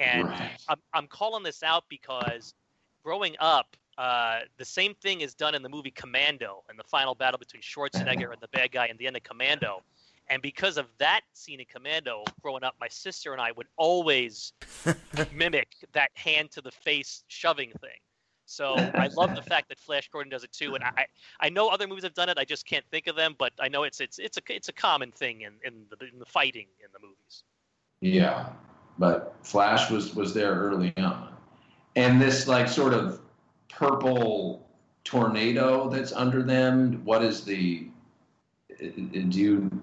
And 0.00 0.26
Right. 0.28 0.58
I'm, 0.68 0.78
I'm 0.94 1.06
calling 1.06 1.42
this 1.42 1.62
out 1.62 1.84
because 1.88 2.54
growing 3.02 3.36
up, 3.40 3.76
uh, 3.98 4.40
the 4.56 4.64
same 4.64 4.94
thing 4.94 5.20
is 5.20 5.34
done 5.34 5.54
in 5.54 5.62
the 5.62 5.68
movie 5.68 5.90
Commando 5.90 6.62
and 6.68 6.78
the 6.78 6.84
final 6.84 7.14
battle 7.14 7.38
between 7.38 7.62
Schwarzenegger 7.62 8.32
and 8.32 8.40
the 8.40 8.48
bad 8.48 8.72
guy 8.72 8.86
in 8.86 8.96
the 8.96 9.06
end 9.06 9.16
of 9.16 9.22
Commando. 9.22 9.82
And 10.28 10.40
because 10.40 10.78
of 10.78 10.86
that 10.98 11.22
scene 11.34 11.60
in 11.60 11.66
Commando, 11.66 12.24
growing 12.40 12.64
up, 12.64 12.74
my 12.80 12.88
sister 12.88 13.32
and 13.32 13.40
I 13.40 13.52
would 13.52 13.66
always 13.76 14.52
mimic 15.32 15.68
that 15.92 16.10
hand 16.14 16.50
to 16.52 16.62
the 16.62 16.70
face 16.70 17.24
shoving 17.28 17.70
thing. 17.80 17.90
So 18.46 18.74
I 18.74 19.08
love 19.16 19.34
the 19.34 19.42
fact 19.42 19.68
that 19.68 19.78
Flash 19.78 20.08
Gordon 20.10 20.30
does 20.30 20.44
it 20.44 20.52
too, 20.52 20.74
and 20.74 20.84
I 20.84 21.06
I 21.40 21.48
know 21.48 21.68
other 21.68 21.86
movies 21.86 22.04
have 22.04 22.12
done 22.12 22.28
it. 22.28 22.38
I 22.38 22.44
just 22.44 22.66
can't 22.66 22.84
think 22.90 23.06
of 23.06 23.16
them, 23.16 23.34
but 23.38 23.52
I 23.58 23.68
know 23.68 23.84
it's 23.84 24.00
it's 24.00 24.18
it's 24.18 24.36
a 24.36 24.42
it's 24.48 24.68
a 24.68 24.72
common 24.72 25.10
thing 25.10 25.42
in 25.42 25.54
in 25.64 25.86
the, 25.88 26.06
in 26.06 26.18
the 26.18 26.26
fighting 26.26 26.66
in 26.80 26.88
the 26.92 26.98
movies. 27.00 27.44
Yeah, 28.00 28.48
but 28.98 29.34
Flash 29.42 29.90
was 29.90 30.14
was 30.14 30.34
there 30.34 30.54
early 30.54 30.92
on, 30.98 31.32
and 31.96 32.20
this 32.20 32.48
like 32.48 32.68
sort 32.68 32.94
of 32.94 33.20
purple 33.68 34.66
tornado 35.04 35.88
that's 35.88 36.12
under 36.12 36.42
them. 36.42 37.02
What 37.04 37.22
is 37.22 37.44
the? 37.44 37.88
Do 38.78 39.40
you 39.40 39.82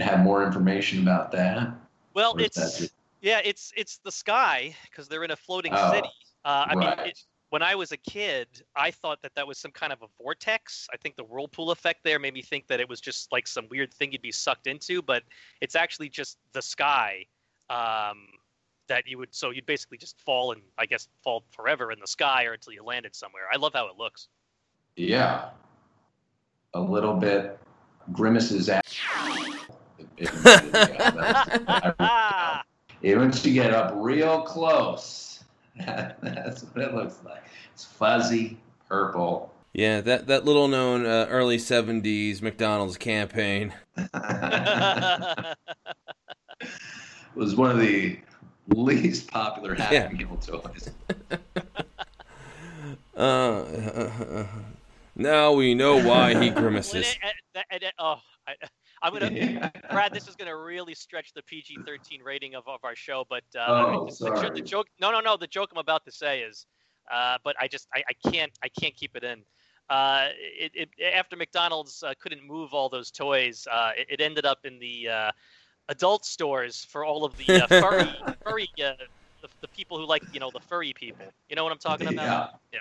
have 0.00 0.20
more 0.20 0.44
information 0.44 1.02
about 1.02 1.32
that? 1.32 1.72
Well, 2.14 2.36
it's 2.38 2.90
yeah, 3.20 3.40
it's 3.44 3.72
it's 3.76 3.98
the 3.98 4.12
sky 4.12 4.74
because 4.90 5.08
they're 5.08 5.24
in 5.24 5.30
a 5.30 5.36
floating 5.36 5.72
Oh, 5.74 5.92
city. 5.92 6.08
Uh, 6.44 6.66
I 6.68 6.74
mean, 6.74 6.88
right. 6.88 7.08
it, 7.08 7.18
when 7.50 7.62
I 7.62 7.74
was 7.74 7.92
a 7.92 7.96
kid, 7.96 8.46
I 8.76 8.90
thought 8.90 9.20
that 9.22 9.34
that 9.34 9.46
was 9.46 9.58
some 9.58 9.72
kind 9.72 9.92
of 9.92 10.00
a 10.02 10.06
vortex. 10.22 10.88
I 10.92 10.96
think 10.96 11.16
the 11.16 11.24
whirlpool 11.24 11.70
effect 11.70 12.00
there 12.04 12.18
made 12.18 12.32
me 12.32 12.42
think 12.42 12.66
that 12.68 12.80
it 12.80 12.88
was 12.88 13.00
just 13.00 13.30
like 13.32 13.46
some 13.46 13.66
weird 13.70 13.92
thing 13.92 14.12
you'd 14.12 14.22
be 14.22 14.32
sucked 14.32 14.66
into, 14.66 15.02
but 15.02 15.24
it's 15.60 15.74
actually 15.74 16.08
just 16.08 16.38
the 16.52 16.62
sky 16.62 17.26
um, 17.68 18.26
that 18.90 19.06
you 19.06 19.16
would. 19.18 19.34
So 19.34 19.50
you'd 19.50 19.64
basically 19.66 19.96
just 19.96 20.20
fall 20.20 20.52
and 20.52 20.60
I 20.76 20.84
guess 20.84 21.08
fall 21.24 21.44
forever 21.50 21.90
in 21.92 21.98
the 22.00 22.06
sky 22.06 22.44
or 22.44 22.52
until 22.52 22.74
you 22.74 22.84
landed 22.84 23.14
somewhere. 23.16 23.44
I 23.52 23.56
love 23.56 23.72
how 23.72 23.86
it 23.88 23.96
looks. 23.96 24.28
Yeah, 24.96 25.50
a 26.74 26.80
little 26.80 27.14
bit. 27.14 27.58
Grimace's 28.12 28.68
at. 28.68 28.84
Yeah, 30.18 31.92
Ah, 31.98 32.62
Once 33.02 33.46
you 33.46 33.54
get 33.54 33.72
up 33.72 33.92
real 33.96 34.42
close, 34.42 35.42
that's 35.86 36.64
what 36.64 36.84
it 36.84 36.94
looks 36.94 37.20
like. 37.24 37.42
It's 37.72 37.84
fuzzy 37.84 38.58
purple. 38.88 39.54
Yeah, 39.72 40.00
that 40.00 40.26
that 40.26 40.44
little 40.44 40.66
known 40.66 41.06
uh, 41.06 41.26
early 41.30 41.56
'70s 41.56 42.42
McDonald's 42.42 42.96
campaign. 42.96 43.72
was 47.36 47.54
one 47.54 47.70
of 47.70 47.78
the 47.78 48.18
least 48.74 49.28
popular 49.30 49.74
Happy 49.74 49.94
Yeah. 49.94 50.08
Meal 50.08 50.36
toys. 50.40 50.90
Uh, 53.16 54.46
now 55.16 55.52
we 55.52 55.74
know 55.74 55.96
why 56.02 56.30
he 56.40 56.50
Well, 56.50 56.60
grimaces. 56.60 57.06
it- 57.12 57.18
it- 57.54 57.64
it- 57.70 57.82
it- 57.82 57.94
oh, 57.98 58.20
I, 58.46 58.54
I'm 59.02 59.12
gonna. 59.12 59.30
Yeah. 59.30 59.70
Brad, 59.90 60.12
this 60.14 60.26
is 60.28 60.36
going 60.36 60.48
to 60.48 60.56
really 60.56 60.94
stretch 60.94 61.32
the 61.34 61.42
PG-13 61.42 62.22
rating 62.24 62.54
of, 62.54 62.66
of 62.66 62.80
our 62.82 62.96
show, 62.96 63.26
but 63.28 63.42
uh, 63.56 63.66
Oh, 63.68 64.04
the, 64.06 64.10
jo- 64.10 64.34
sorry. 64.34 64.50
the 64.54 64.62
joke. 64.62 64.86
No, 65.00 65.10
no, 65.10 65.20
no. 65.20 65.36
The 65.36 65.46
joke 65.46 65.70
I'm 65.72 65.78
about 65.78 66.04
to 66.06 66.12
say 66.12 66.40
is, 66.40 66.66
uh, 67.12 67.36
but 67.44 67.54
I 67.60 67.68
just 67.68 67.88
I, 67.94 68.02
I 68.08 68.30
can't 68.30 68.52
I 68.64 68.68
can't 68.68 68.94
keep 68.96 69.14
it 69.16 69.24
in. 69.24 69.42
Uh, 69.90 70.28
it, 70.38 70.72
it 70.74 70.88
after 71.14 71.36
McDonald's 71.36 72.02
uh, 72.02 72.14
couldn't 72.20 72.42
move 72.46 72.72
all 72.72 72.88
those 72.88 73.10
toys, 73.10 73.66
uh, 73.70 73.90
it, 73.98 74.06
it 74.08 74.20
ended 74.22 74.46
up 74.46 74.60
in 74.64 74.78
the 74.78 75.08
uh, 75.08 75.30
adult 75.90 76.24
stores 76.24 76.84
for 76.84 77.04
all 77.04 77.24
of 77.24 77.36
the 77.36 77.62
uh, 77.62 77.66
furry 77.80 78.08
furry 78.42 78.70
uh, 78.78 78.92
the, 79.42 79.48
the 79.60 79.68
people 79.68 79.98
who 79.98 80.06
like 80.06 80.22
you 80.32 80.40
know 80.40 80.50
the 80.52 80.60
furry 80.60 80.94
people. 80.94 81.26
You 81.50 81.56
know 81.56 81.64
what 81.64 81.72
I'm 81.72 81.78
talking 81.78 82.08
about? 82.08 82.60
Yeah. 82.72 82.78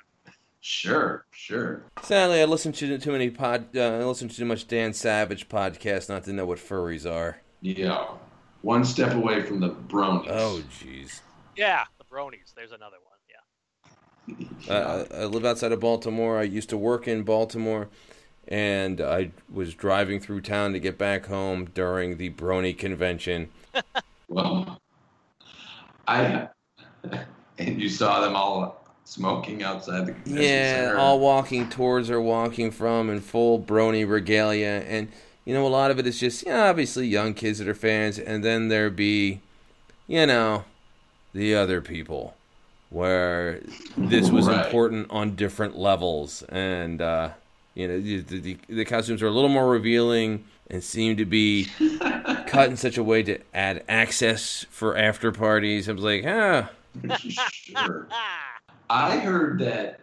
Sure, 0.61 1.25
sure. 1.31 1.83
Sadly, 2.03 2.41
I 2.41 2.45
listened 2.45 2.75
to 2.75 2.97
too 2.97 3.11
many 3.11 3.29
pod. 3.29 3.75
Uh, 3.75 3.99
I 3.99 4.03
listened 4.03 4.31
to 4.31 4.37
too 4.37 4.45
much 4.45 4.67
Dan 4.67 4.93
Savage 4.93 5.47
podcast 5.47 6.09
not 6.09 6.25
to 6.25 6.33
know 6.33 6.45
what 6.45 6.57
furries 6.57 7.09
are. 7.09 7.41
Yeah. 7.61 8.07
One 8.61 8.83
step 8.83 9.13
away 9.13 9.41
from 9.41 9.61
the 9.61 9.69
bronies. 9.69 10.27
Oh, 10.29 10.61
jeez. 10.81 11.21
Yeah, 11.55 11.85
the 11.97 12.03
bronies. 12.03 12.53
There's 12.55 12.73
another 12.73 12.97
one. 14.27 14.37
Yeah. 14.67 14.73
Uh, 14.75 15.05
I 15.11 15.21
I 15.21 15.25
live 15.25 15.45
outside 15.45 15.71
of 15.71 15.79
Baltimore. 15.79 16.37
I 16.37 16.43
used 16.43 16.69
to 16.69 16.77
work 16.77 17.07
in 17.07 17.23
Baltimore, 17.23 17.87
and 18.49 19.01
I 19.01 19.31
was 19.49 19.75
driving 19.75 20.19
through 20.19 20.41
town 20.41 20.73
to 20.73 20.79
get 20.79 20.97
back 20.97 21.27
home 21.27 21.67
during 21.73 22.17
the 22.17 22.31
Brony 22.31 22.77
convention. 22.77 23.51
Well, 24.29 24.79
I 26.07 26.49
and 27.57 27.81
you 27.81 27.89
saw 27.89 28.21
them 28.21 28.35
all 28.35 28.85
smoking 29.03 29.63
outside 29.63 30.05
the 30.05 30.13
convention 30.13 30.63
Yeah, 30.65 30.93
center. 30.93 30.95
all 30.95 31.19
walking 31.19 31.69
towards 31.69 32.09
or 32.09 32.21
walking 32.21 32.71
from 32.71 33.09
in 33.09 33.21
full 33.21 33.59
Brony 33.63 34.07
regalia, 34.09 34.83
and 34.87 35.11
you 35.45 35.53
know 35.53 35.65
a 35.65 35.69
lot 35.69 35.91
of 35.91 35.99
it 35.99 36.05
is 36.07 36.19
just 36.19 36.45
yeah, 36.45 36.69
obviously 36.69 37.07
young 37.07 37.33
kids 37.33 37.59
that 37.59 37.67
are 37.67 37.73
fans, 37.73 38.19
and 38.19 38.43
then 38.43 38.67
there 38.67 38.89
be, 38.89 39.41
you 40.07 40.25
know, 40.27 40.65
the 41.33 41.55
other 41.55 41.81
people, 41.81 42.37
where 42.89 43.61
this 44.09 44.31
was 44.31 44.47
Right. 44.47 44.49
important 44.49 45.07
on 45.11 45.35
different 45.35 45.77
levels, 45.77 46.43
and 46.49 47.01
uh, 47.01 47.31
you 47.79 47.87
know 47.87 47.99
the, 48.01 48.39
the 48.39 48.57
the 48.67 48.85
costumes 48.85 49.23
are 49.23 49.27
a 49.27 49.31
little 49.31 49.49
more 49.49 49.69
revealing 49.69 50.43
and 50.69 50.83
seem 50.83 51.15
to 51.15 51.25
be 51.25 51.67
cut 52.47 52.69
in 52.69 52.75
such 52.75 52.97
a 52.97 53.03
way 53.03 53.23
to 53.23 53.39
add 53.53 53.83
access 53.87 54.65
for 54.69 54.97
after 54.97 55.31
parties. 55.31 55.87
I 55.87 55.93
was 55.93 56.03
like, 56.03 56.25
ah, 56.27 56.69
sure. 57.17 58.09
I 58.89 59.17
heard 59.19 59.59
that 59.59 60.01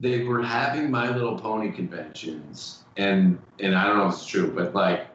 they 0.00 0.22
were 0.22 0.42
having 0.42 0.90
My 0.90 1.10
Little 1.10 1.38
Pony 1.38 1.70
conventions, 1.70 2.84
and 2.96 3.38
and 3.60 3.74
I 3.74 3.86
don't 3.86 3.98
know 3.98 4.08
if 4.08 4.14
it's 4.14 4.26
true, 4.26 4.50
but 4.50 4.74
like 4.74 5.08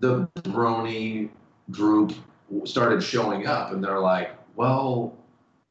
the 0.00 0.26
Brony 0.36 1.28
group 1.70 2.14
started 2.64 3.02
showing 3.02 3.46
up, 3.46 3.72
and 3.72 3.84
they're 3.84 4.00
like, 4.00 4.30
well, 4.56 5.18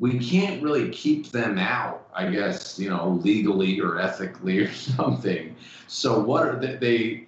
we 0.02 0.18
can't 0.18 0.64
really 0.64 0.90
keep 0.90 1.30
them 1.32 1.60
out, 1.60 2.08
I 2.16 2.28
guess, 2.32 2.80
you 2.80 2.90
know, 2.90 3.22
legally 3.24 3.80
or 3.80 4.00
ethically 4.00 4.58
or 4.58 4.74
something. 4.74 5.56
So 5.88 6.20
what 6.20 6.44
are 6.44 6.60
they? 6.60 6.76
They, 6.76 7.28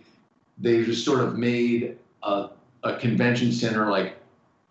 they 0.58 0.84
just 0.84 1.06
sort 1.06 1.22
of 1.22 1.38
made 1.38 1.98
a 2.24 2.50
a 2.84 2.98
convention 2.98 3.52
center 3.52 3.90
like 3.90 4.18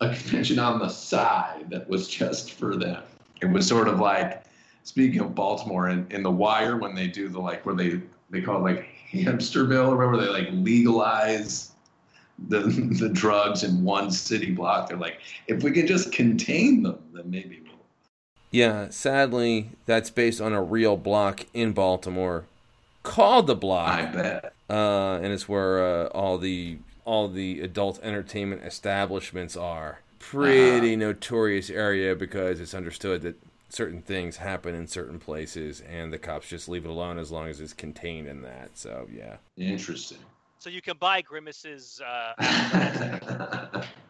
a 0.01 0.09
convention 0.15 0.59
on 0.59 0.79
the 0.79 0.89
side 0.89 1.69
that 1.69 1.89
was 1.89 2.07
just 2.07 2.51
for 2.51 2.75
them. 2.75 3.01
It 3.41 3.47
was 3.47 3.65
sort 3.67 3.87
of 3.87 3.99
like 3.99 4.43
speaking 4.83 5.21
of 5.21 5.33
Baltimore 5.33 5.87
in, 5.89 6.05
in 6.09 6.23
the 6.23 6.31
wire 6.31 6.77
when 6.77 6.93
they 6.93 7.07
do 7.07 7.29
the 7.29 7.39
like 7.39 7.65
where 7.65 7.75
they 7.75 8.01
they 8.29 8.41
call 8.41 8.57
it 8.57 8.73
like 8.73 8.89
Hamsterville 9.11 9.89
or 9.89 10.09
where 10.09 10.17
they 10.17 10.27
like 10.27 10.49
legalize 10.51 11.71
the 12.49 12.59
the 12.99 13.07
drugs 13.07 13.63
in 13.63 13.81
one 13.81 14.11
city 14.11 14.51
block. 14.51 14.89
They're 14.89 14.97
like, 14.97 15.21
if 15.47 15.63
we 15.63 15.71
could 15.71 15.87
just 15.87 16.11
contain 16.11 16.83
them, 16.83 16.99
then 17.13 17.31
maybe. 17.31 17.62
Yeah, 18.53 18.89
sadly, 18.91 19.71
that's 19.87 20.11
based 20.11 20.39
on 20.39 20.53
a 20.53 20.61
real 20.61 20.95
block 20.95 21.47
in 21.55 21.73
Baltimore 21.73 22.45
called 23.01 23.47
the 23.47 23.55
Block. 23.55 23.99
I 23.99 24.05
bet. 24.05 24.53
Uh, 24.69 25.15
and 25.15 25.33
it's 25.33 25.49
where 25.49 25.83
uh, 25.83 26.07
all 26.09 26.37
the 26.37 26.77
all 27.03 27.27
the 27.27 27.61
adult 27.61 27.99
entertainment 28.03 28.63
establishments 28.63 29.57
are. 29.57 30.01
Pretty 30.19 30.95
notorious 30.95 31.71
area 31.71 32.15
because 32.15 32.59
it's 32.59 32.75
understood 32.75 33.23
that 33.23 33.35
certain 33.69 34.03
things 34.03 34.37
happen 34.37 34.75
in 34.75 34.87
certain 34.87 35.17
places, 35.17 35.81
and 35.81 36.13
the 36.13 36.19
cops 36.19 36.47
just 36.47 36.69
leave 36.69 36.85
it 36.85 36.89
alone 36.89 37.17
as 37.17 37.31
long 37.31 37.47
as 37.47 37.59
it's 37.59 37.73
contained 37.73 38.27
in 38.27 38.43
that. 38.43 38.69
So 38.75 39.07
yeah. 39.11 39.37
Interesting. 39.57 40.19
So 40.59 40.69
you 40.69 40.83
can 40.83 40.97
buy 40.97 41.21
Grimace's. 41.21 41.99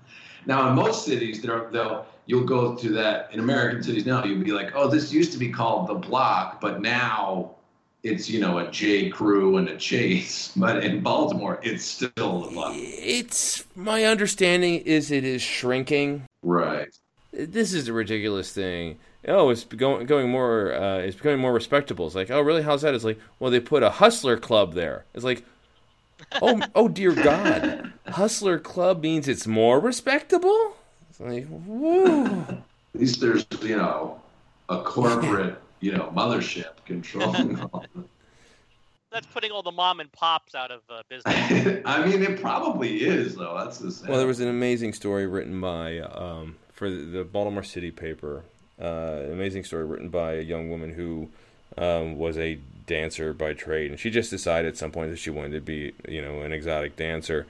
Now, 0.45 0.69
in 0.69 0.75
most 0.75 1.06
cities, 1.06 1.41
there 1.41 1.69
they'll 1.71 2.06
you'll 2.25 2.45
go 2.45 2.75
to 2.75 2.89
that. 2.89 3.34
In 3.34 3.39
American 3.39 3.84
cities 3.84 4.06
now, 4.06 4.23
you'll 4.23 4.43
be 4.43 4.51
like, 4.51 4.71
oh, 4.75 4.88
this 4.88 5.12
used 5.12 5.32
to 5.34 5.38
be 5.38 5.49
called 5.49 5.88
the 5.88 5.95
Block, 5.95 6.62
but 6.62 6.82
now 6.82 7.56
it's 8.03 8.29
you 8.29 8.39
know 8.39 8.60
a 8.60 8.69
J. 8.69 9.10
Crew 9.10 9.58
and 9.58 9.69
a 9.69 9.77
Chase. 9.77 10.51
But 10.58 10.84
in 10.84 11.01
Baltimore, 11.01 11.60
it's 11.63 11.84
still 11.84 12.41
the 12.41 12.51
Block. 12.51 12.73
It's 12.75 13.65
my 13.75 14.06
understanding 14.06 14.82
is 14.82 15.12
it 15.12 15.23
is 15.23 15.41
shrinking. 15.41 16.23
Right. 16.43 16.89
This 17.32 17.73
is 17.73 17.88
a 17.88 17.93
ridiculous 17.93 18.53
thing. 18.53 18.99
Oh, 19.27 19.49
it's 19.49 19.63
going 19.63 20.06
going 20.06 20.29
more. 20.29 20.73
Uh, 20.73 20.97
it's 20.97 21.15
becoming 21.15 21.39
more 21.39 21.53
respectable. 21.53 22.06
It's 22.06 22.15
like, 22.15 22.29
oh, 22.29 22.41
really? 22.41 22.62
How's 22.62 22.82
that? 22.82 22.93
It's 22.93 23.06
like, 23.06 23.19
well, 23.39 23.49
they 23.49 23.60
put 23.60 23.82
a 23.82 23.89
hustler 23.89 24.38
club 24.38 24.73
there. 24.73 25.06
It's 25.13 25.23
like, 25.23 25.45
oh, 26.41 26.62
oh 26.75 26.88
dear 26.88 27.13
God, 27.13 27.93
hustler 28.07 28.59
club 28.59 29.01
means 29.01 29.27
it's 29.27 29.47
more 29.47 29.79
respectable. 29.79 30.75
It's 31.09 31.19
like, 31.19 31.47
whoa. 31.47 32.45
At 32.49 32.99
least 32.99 33.21
there's 33.21 33.45
you 33.62 33.77
know 33.77 34.21
a 34.69 34.81
corporate 34.81 35.57
you 35.79 35.91
know 35.91 36.12
mothership 36.15 36.71
controlling 36.86 37.59
all. 37.73 37.86
the- 37.95 38.03
that's 39.12 39.27
putting 39.27 39.51
all 39.51 39.62
the 39.62 39.71
mom 39.71 39.99
and 39.99 40.12
pops 40.12 40.55
out 40.55 40.71
of 40.71 40.81
uh, 40.89 41.03
business. 41.07 41.81
I 41.86 42.03
mean, 42.07 42.23
it 42.23 42.41
probably 42.41 43.03
is 43.03 43.36
though. 43.36 43.55
That's 43.59 43.77
the 43.77 43.91
sad. 43.91 44.09
Well, 44.09 44.17
there 44.17 44.25
was 44.27 44.39
an 44.39 44.47
amazing 44.47 44.93
story 44.93 45.27
written 45.27 45.62
by 45.62 45.99
um, 45.99 46.55
for 46.73 46.89
the, 46.89 46.97
the 47.05 47.23
Baltimore 47.23 47.62
City 47.62 47.91
paper. 47.91 48.43
Uh, 48.81 49.21
amazing 49.31 49.65
story 49.65 49.86
written 49.86 50.09
by 50.09 50.33
a 50.33 50.41
young 50.41 50.67
woman 50.67 50.91
who 50.95 51.29
um, 51.77 52.17
was 52.17 52.38
a 52.38 52.59
dancer 52.86 53.33
by 53.33 53.53
trade, 53.53 53.91
and 53.91 53.99
she 53.99 54.09
just 54.09 54.29
decided 54.29 54.69
at 54.69 54.77
some 54.77 54.91
point 54.91 55.12
that 55.12 55.19
she 55.19 55.29
wanted 55.29 55.53
to 55.53 55.62
be, 55.62 55.93
you 56.07 56.21
know, 56.21 56.41
an 56.41 56.51
exotic 56.51 56.95
dancer, 56.95 57.45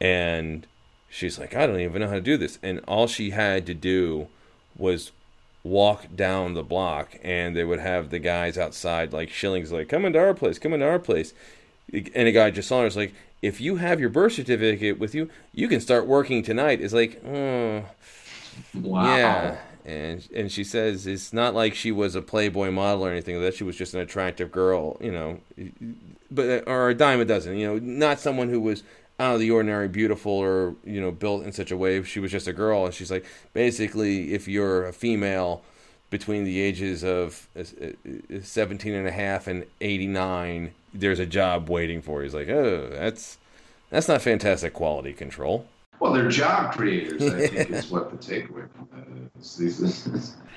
and 0.00 0.66
she's 1.08 1.38
like, 1.38 1.54
I 1.54 1.66
don't 1.66 1.80
even 1.80 2.00
know 2.00 2.08
how 2.08 2.14
to 2.14 2.20
do 2.20 2.36
this, 2.36 2.58
and 2.62 2.80
all 2.88 3.06
she 3.06 3.30
had 3.30 3.66
to 3.66 3.74
do 3.74 4.28
was 4.76 5.12
walk 5.62 6.06
down 6.16 6.54
the 6.54 6.62
block, 6.62 7.18
and 7.22 7.54
they 7.54 7.64
would 7.64 7.80
have 7.80 8.10
the 8.10 8.18
guys 8.18 8.56
outside 8.56 9.12
like 9.12 9.30
shillings, 9.30 9.70
like, 9.70 9.88
come 9.88 10.04
into 10.04 10.18
our 10.18 10.34
place, 10.34 10.58
come 10.58 10.72
into 10.72 10.88
our 10.88 10.98
place, 10.98 11.34
and 11.92 12.28
a 12.28 12.32
guy 12.32 12.50
just 12.50 12.68
saw 12.68 12.78
her, 12.78 12.84
was 12.84 12.96
like, 12.96 13.12
if 13.42 13.60
you 13.60 13.76
have 13.76 14.00
your 14.00 14.10
birth 14.10 14.34
certificate 14.34 14.98
with 14.98 15.14
you, 15.14 15.30
you 15.54 15.66
can 15.68 15.80
start 15.80 16.06
working 16.06 16.42
tonight. 16.42 16.80
It's 16.80 16.92
like, 16.92 17.22
oh, 17.24 17.84
wow. 18.74 19.16
yeah. 19.16 19.56
And 19.84 20.26
and 20.34 20.50
she 20.52 20.64
says 20.64 21.06
it's 21.06 21.32
not 21.32 21.54
like 21.54 21.74
she 21.74 21.92
was 21.92 22.14
a 22.14 22.22
Playboy 22.22 22.70
model 22.70 23.06
or 23.06 23.10
anything. 23.10 23.40
That 23.40 23.54
she 23.54 23.64
was 23.64 23.76
just 23.76 23.94
an 23.94 24.00
attractive 24.00 24.52
girl, 24.52 24.96
you 25.00 25.12
know, 25.12 25.40
but 26.30 26.64
or 26.66 26.90
a 26.90 26.94
dime 26.94 27.20
a 27.20 27.24
dozen, 27.24 27.56
you 27.56 27.66
know, 27.66 27.78
not 27.78 28.20
someone 28.20 28.48
who 28.48 28.60
was 28.60 28.82
out 29.18 29.34
of 29.34 29.40
the 29.40 29.50
ordinary, 29.50 29.86
beautiful 29.86 30.32
or 30.32 30.74
you 30.84 31.00
know 31.00 31.10
built 31.10 31.44
in 31.44 31.52
such 31.52 31.70
a 31.70 31.76
way. 31.76 32.02
She 32.02 32.20
was 32.20 32.30
just 32.30 32.48
a 32.48 32.52
girl, 32.52 32.86
and 32.86 32.94
she's 32.94 33.10
like, 33.10 33.26
basically, 33.52 34.32
if 34.32 34.48
you're 34.48 34.86
a 34.86 34.92
female 34.92 35.62
between 36.08 36.44
the 36.44 36.60
ages 36.60 37.04
of 37.04 37.48
uh, 37.56 37.60
uh, 37.60 38.40
17 38.42 38.92
and 38.92 39.06
a 39.06 39.12
half 39.12 39.46
and 39.46 39.64
89, 39.80 40.72
there's 40.92 41.20
a 41.20 41.26
job 41.26 41.68
waiting 41.68 42.02
for 42.02 42.18
you. 42.18 42.24
He's 42.24 42.34
like, 42.34 42.48
oh, 42.48 42.88
that's 42.90 43.38
that's 43.90 44.08
not 44.08 44.22
fantastic 44.22 44.72
quality 44.72 45.12
control. 45.12 45.66
Well, 46.00 46.14
they're 46.14 46.30
job 46.30 46.72
creators. 46.72 47.22
I 47.22 47.46
think 47.46 47.70
is 47.70 47.90
what 47.90 48.10
the 48.10 48.16
takeaway 48.16 48.68
from 48.70 48.88
that 48.92 49.06
is. 49.06 49.06
This 49.06 49.09
is 49.09 49.09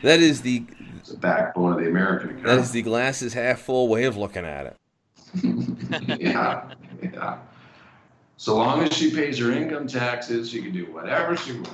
That 0.02 0.20
is 0.20 0.42
the 0.42 0.66
the 1.08 1.18
backbone 1.18 1.74
of 1.74 1.80
the 1.80 1.88
American 1.88 2.30
economy. 2.30 2.50
that 2.50 2.60
is 2.60 2.72
the 2.72 2.82
glasses 2.82 3.34
half 3.34 3.60
full 3.60 3.88
way 3.88 4.06
of 4.06 4.18
looking 4.18 4.46
at 4.46 4.66
it. 4.66 4.78
yeah, 6.20 6.70
yeah. 7.02 7.38
So 8.38 8.56
long 8.58 8.84
as 8.84 8.94
she 8.94 9.12
pays 9.12 9.38
her 9.40 9.52
income 9.52 9.88
taxes, 9.88 10.50
she 10.50 10.62
can 10.62 10.72
do 10.72 10.86
whatever 10.92 11.36
she 11.38 11.54
wants. 11.54 11.72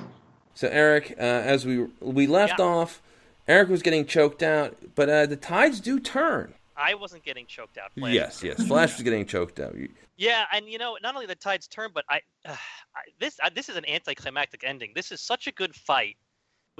So 0.54 0.68
Eric, 0.68 1.14
uh, 1.18 1.22
as 1.22 1.66
we 1.66 1.86
we 2.00 2.26
left 2.26 2.58
Yeah. 2.58 2.64
off, 2.66 3.02
Eric 3.48 3.68
was 3.68 3.82
getting 3.82 4.06
choked 4.06 4.42
out, 4.42 4.76
but 4.94 5.08
uh, 5.08 5.26
the 5.26 5.36
tides 5.36 5.80
do 5.80 5.98
turn. 5.98 6.54
I 6.76 6.94
wasn't 6.94 7.24
getting 7.24 7.46
choked 7.46 7.78
out. 7.78 7.92
Flash. 7.92 8.14
Yes, 8.14 8.42
yes. 8.42 8.66
Flash 8.66 8.94
was 8.94 9.02
getting 9.02 9.26
choked 9.26 9.60
out. 9.60 9.76
Yeah, 10.16 10.44
and 10.52 10.66
you 10.68 10.78
know, 10.78 10.96
not 11.02 11.14
only 11.14 11.26
the 11.26 11.34
tides 11.34 11.66
turn, 11.66 11.90
but 11.92 12.04
I, 12.08 12.20
uh, 12.44 12.52
I 12.94 13.00
this 13.18 13.38
uh, 13.42 13.50
this 13.54 13.68
is 13.68 13.76
an 13.76 13.88
anticlimactic 13.88 14.62
ending. 14.64 14.92
This 14.94 15.12
is 15.12 15.20
such 15.20 15.46
a 15.46 15.52
good 15.52 15.74
fight 15.74 16.16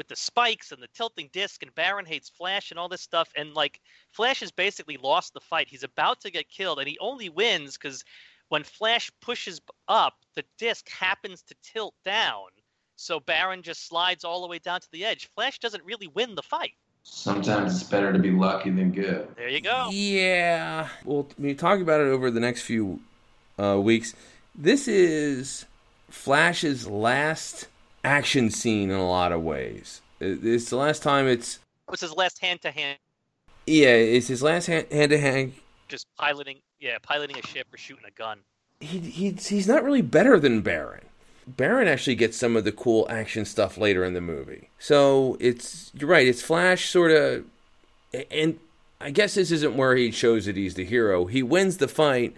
with 0.01 0.09
the 0.09 0.17
spikes 0.17 0.73
and 0.73 0.83
the 0.83 0.89
tilting 0.95 1.29
disc 1.31 1.63
and 1.63 1.75
Barin 1.75 2.07
hates 2.07 2.31
Flash 2.31 2.71
and 2.71 2.81
all 2.81 2.89
this 2.89 3.03
stuff. 3.03 3.29
And 3.37 3.53
like 3.53 3.79
Flash 4.13 4.41
has 4.41 4.51
basically 4.51 4.97
lost 4.97 5.35
the 5.35 5.41
fight. 5.41 5.69
He's 5.69 5.83
about 5.83 6.23
to 6.23 6.31
get 6.31 6.49
killed, 6.49 6.79
and 6.79 6.89
he 6.89 6.97
only 7.03 7.29
wins 7.29 7.77
because 7.77 8.03
when 8.49 8.65
Flash 8.65 9.11
pushes 9.21 9.61
up, 9.89 10.15
the 10.37 10.45
disc 10.57 10.89
happens 10.89 11.43
to 11.43 11.55
tilt 11.63 11.95
down. 12.03 12.47
So 12.97 13.21
Barin 13.21 13.63
just 13.63 13.87
slides 13.87 14.25
all 14.25 14.41
the 14.41 14.49
way 14.49 14.59
down 14.59 14.81
to 14.81 14.89
the 14.91 15.05
edge. 15.05 15.29
Flash 15.35 15.59
doesn't 15.59 15.85
really 15.85 16.07
win 16.07 16.35
the 16.35 16.43
fight. 16.43 16.73
Sometimes 17.03 17.75
it's 17.75 17.91
better 17.91 18.11
to 18.11 18.19
be 18.19 18.31
lucky 18.31 18.71
than 18.71 18.93
good. 18.93 19.29
There 19.37 19.51
you 19.51 19.61
go. 19.61 19.91
Yeah. 19.91 20.89
We'll 21.05 21.29
be 21.39 21.55
talking 21.55 21.83
about 21.83 22.01
it 22.01 22.09
over 22.09 22.31
the 22.31 22.41
next 22.41 22.63
few 22.63 23.01
uh, 23.59 23.79
weeks. 23.79 24.15
This 24.55 24.89
is 24.89 25.67
Flash's 26.09 26.87
last 26.87 27.67
action 28.05 28.51
scene 28.51 28.91
in 28.91 28.97
a 28.97 29.09
lot 29.09 29.33
of 29.33 29.43
ways. 29.43 30.01
It's 30.21 30.71
the 30.71 30.77
last 30.77 31.03
time 31.03 31.27
it's. 31.27 31.59
Oh, 31.89 31.91
it 31.91 31.93
was 31.93 32.01
his 32.03 32.15
last 32.17 32.39
hand 32.39 32.61
to 32.63 32.71
hand, 32.71 32.99
Yeah, 33.67 33.89
it's 33.95 34.29
his 34.29 34.43
last 34.43 34.67
hand 34.67 34.89
to 34.91 35.19
hand. 35.19 35.55
just 35.89 36.07
piloting, 36.17 36.59
yeah, 36.79 36.99
piloting 37.03 37.37
a 37.39 37.47
ship 37.47 37.67
or 37.73 37.79
shooting 37.79 38.05
a 38.07 38.11
gun. 38.13 38.39
He, 38.81 38.99
he's, 39.01 39.49
he's 39.49 39.67
not 39.67 39.83
really 39.83 40.03
better 40.03 40.39
than 40.39 40.61
Barin. 40.61 41.05
Barin 41.47 41.89
actually 41.89 42.15
gets 42.15 42.37
some 42.37 42.57
of 42.57 42.65
the 42.65 42.71
cool 42.73 43.07
action 43.11 43.45
stuff 43.45 43.77
later 43.77 44.05
in 44.05 44.15
the 44.15 44.21
movie. 44.21 44.69
So 44.79 45.37
it's 45.41 45.91
you're 45.95 46.09
right. 46.09 46.27
It's 46.29 46.43
Flash 46.43 46.89
sort 46.89 47.11
of, 47.11 47.45
and 48.31 48.59
I 49.01 49.11
guess 49.11 49.35
this 49.35 49.51
isn't 49.51 49.77
where 49.77 49.97
he 49.97 50.13
shows 50.13 50.47
that 50.47 50.57
he's 50.57 50.75
the 50.75 50.85
hero. 50.85 51.27
He 51.27 51.43
wins 51.43 51.79
the 51.79 51.89
fight, 51.89 52.37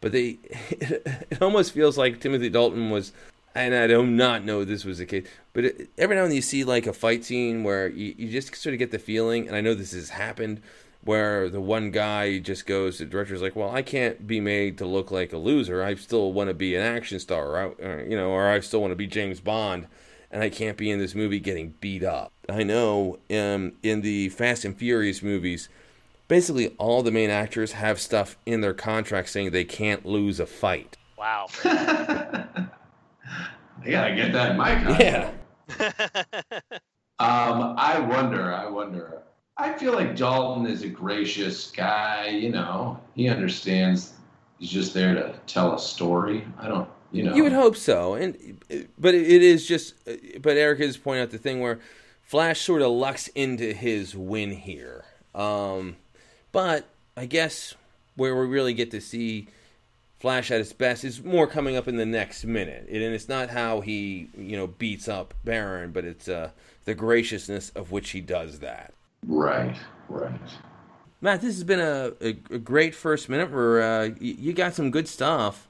but 0.00 0.12
they 0.12 0.38
it 0.70 1.42
almost 1.42 1.72
feels 1.72 1.98
like 1.98 2.20
Timothy 2.20 2.48
Dalton 2.48 2.90
was. 2.90 3.12
And 3.54 3.72
I 3.74 3.86
do 3.86 4.04
not 4.04 4.44
know 4.44 4.64
this 4.64 4.84
was 4.84 4.98
the 4.98 5.06
case, 5.06 5.26
but 5.52 5.64
it, 5.64 5.90
every 5.96 6.16
now 6.16 6.22
and 6.22 6.30
then 6.32 6.36
you 6.36 6.42
see 6.42 6.64
like 6.64 6.86
a 6.88 6.92
fight 6.92 7.24
scene 7.24 7.62
where 7.62 7.88
you, 7.88 8.14
you 8.18 8.28
just 8.28 8.54
sort 8.56 8.72
of 8.72 8.78
get 8.80 8.90
the 8.90 8.98
feeling, 8.98 9.46
and 9.46 9.56
I 9.56 9.60
know 9.60 9.74
this 9.74 9.92
has 9.92 10.10
happened, 10.10 10.60
where 11.02 11.48
the 11.48 11.60
one 11.60 11.90
guy 11.92 12.38
just 12.38 12.66
goes, 12.66 12.98
the 12.98 13.04
director's 13.04 13.42
like, 13.42 13.54
well, 13.54 13.70
I 13.70 13.82
can't 13.82 14.26
be 14.26 14.40
made 14.40 14.78
to 14.78 14.86
look 14.86 15.10
like 15.12 15.32
a 15.32 15.36
loser. 15.38 15.82
I 15.84 15.94
still 15.94 16.32
want 16.32 16.48
to 16.48 16.54
be 16.54 16.74
an 16.74 16.82
action 16.82 17.20
star, 17.20 17.46
or, 17.46 17.58
I- 17.58 17.84
or, 17.84 18.04
you 18.08 18.16
know, 18.16 18.30
or 18.30 18.48
I 18.48 18.58
still 18.60 18.80
want 18.80 18.90
to 18.92 18.96
be 18.96 19.06
James 19.06 19.38
Bond, 19.38 19.86
and 20.32 20.42
I 20.42 20.48
can't 20.50 20.76
be 20.76 20.90
in 20.90 20.98
this 20.98 21.14
movie 21.14 21.38
getting 21.38 21.74
beat 21.80 22.02
up. 22.02 22.32
I 22.48 22.64
know 22.64 23.18
um, 23.30 23.74
in 23.84 24.00
the 24.00 24.30
Fast 24.30 24.64
and 24.64 24.76
Furious 24.76 25.22
movies, 25.22 25.68
basically 26.26 26.68
all 26.78 27.04
the 27.04 27.12
main 27.12 27.30
actors 27.30 27.72
have 27.72 28.00
stuff 28.00 28.36
in 28.46 28.62
their 28.62 28.74
contract 28.74 29.28
saying 29.28 29.50
they 29.52 29.64
can't 29.64 30.04
lose 30.04 30.40
a 30.40 30.46
fight. 30.46 30.96
Wow. 31.16 31.46
I 33.84 33.90
gotta 33.90 34.14
get 34.14 34.32
that 34.32 34.52
in 34.52 34.56
my 34.56 34.74
contract. 34.82 35.34
Um, 37.20 37.76
I 37.78 38.00
wonder. 38.00 38.52
I 38.52 38.68
wonder. 38.68 39.22
I 39.56 39.72
feel 39.74 39.92
like 39.92 40.16
Dalton 40.16 40.66
is 40.66 40.82
a 40.82 40.88
gracious 40.88 41.70
guy. 41.70 42.28
You 42.28 42.50
know, 42.50 43.00
he 43.14 43.28
understands. 43.28 44.14
He's 44.58 44.70
just 44.70 44.94
there 44.94 45.14
to 45.14 45.38
tell 45.46 45.74
a 45.74 45.78
story. 45.78 46.44
I 46.58 46.66
don't. 46.66 46.88
You 47.12 47.22
know. 47.22 47.34
You 47.36 47.44
would 47.44 47.52
hope 47.52 47.76
so, 47.76 48.14
and 48.14 48.60
but 48.98 49.14
it 49.14 49.42
is 49.42 49.64
just. 49.66 49.94
But 50.42 50.56
Eric 50.56 50.80
is 50.80 50.96
pointing 50.96 51.22
out 51.22 51.30
the 51.30 51.38
thing 51.38 51.60
where 51.60 51.78
Flash 52.22 52.60
sort 52.62 52.82
of 52.82 52.90
lucks 52.90 53.28
into 53.28 53.72
his 53.72 54.16
win 54.16 54.50
here. 54.50 55.04
Um, 55.36 55.96
but 56.50 56.88
I 57.16 57.26
guess 57.26 57.74
where 58.16 58.34
we 58.34 58.46
really 58.46 58.74
get 58.74 58.90
to 58.90 59.00
see 59.00 59.46
Flash 60.24 60.50
at 60.50 60.56
his 60.56 60.72
best 60.72 61.04
is 61.04 61.22
more 61.22 61.46
coming 61.46 61.76
up 61.76 61.86
in 61.86 61.96
the 61.96 62.06
next 62.06 62.46
minute, 62.46 62.86
and 62.88 63.02
it's 63.02 63.28
not 63.28 63.50
how 63.50 63.82
he 63.82 64.30
you 64.34 64.56
know 64.56 64.66
beats 64.66 65.06
up 65.06 65.34
Barin, 65.44 65.92
but 65.92 66.06
it's 66.06 66.30
uh, 66.30 66.48
the 66.86 66.94
graciousness 66.94 67.68
of 67.76 67.90
which 67.92 68.12
he 68.12 68.22
does 68.22 68.60
that. 68.60 68.94
Right. 69.26 69.76
Right. 70.08 70.32
Matt, 71.20 71.42
this 71.42 71.56
has 71.56 71.64
been 71.64 71.78
a, 71.78 72.12
a, 72.22 72.28
a 72.50 72.58
great 72.58 72.94
first 72.94 73.28
minute. 73.28 73.50
Where 73.50 73.82
uh, 73.82 74.08
y- 74.08 74.16
you 74.18 74.54
got 74.54 74.74
some 74.74 74.90
good 74.90 75.08
stuff. 75.08 75.68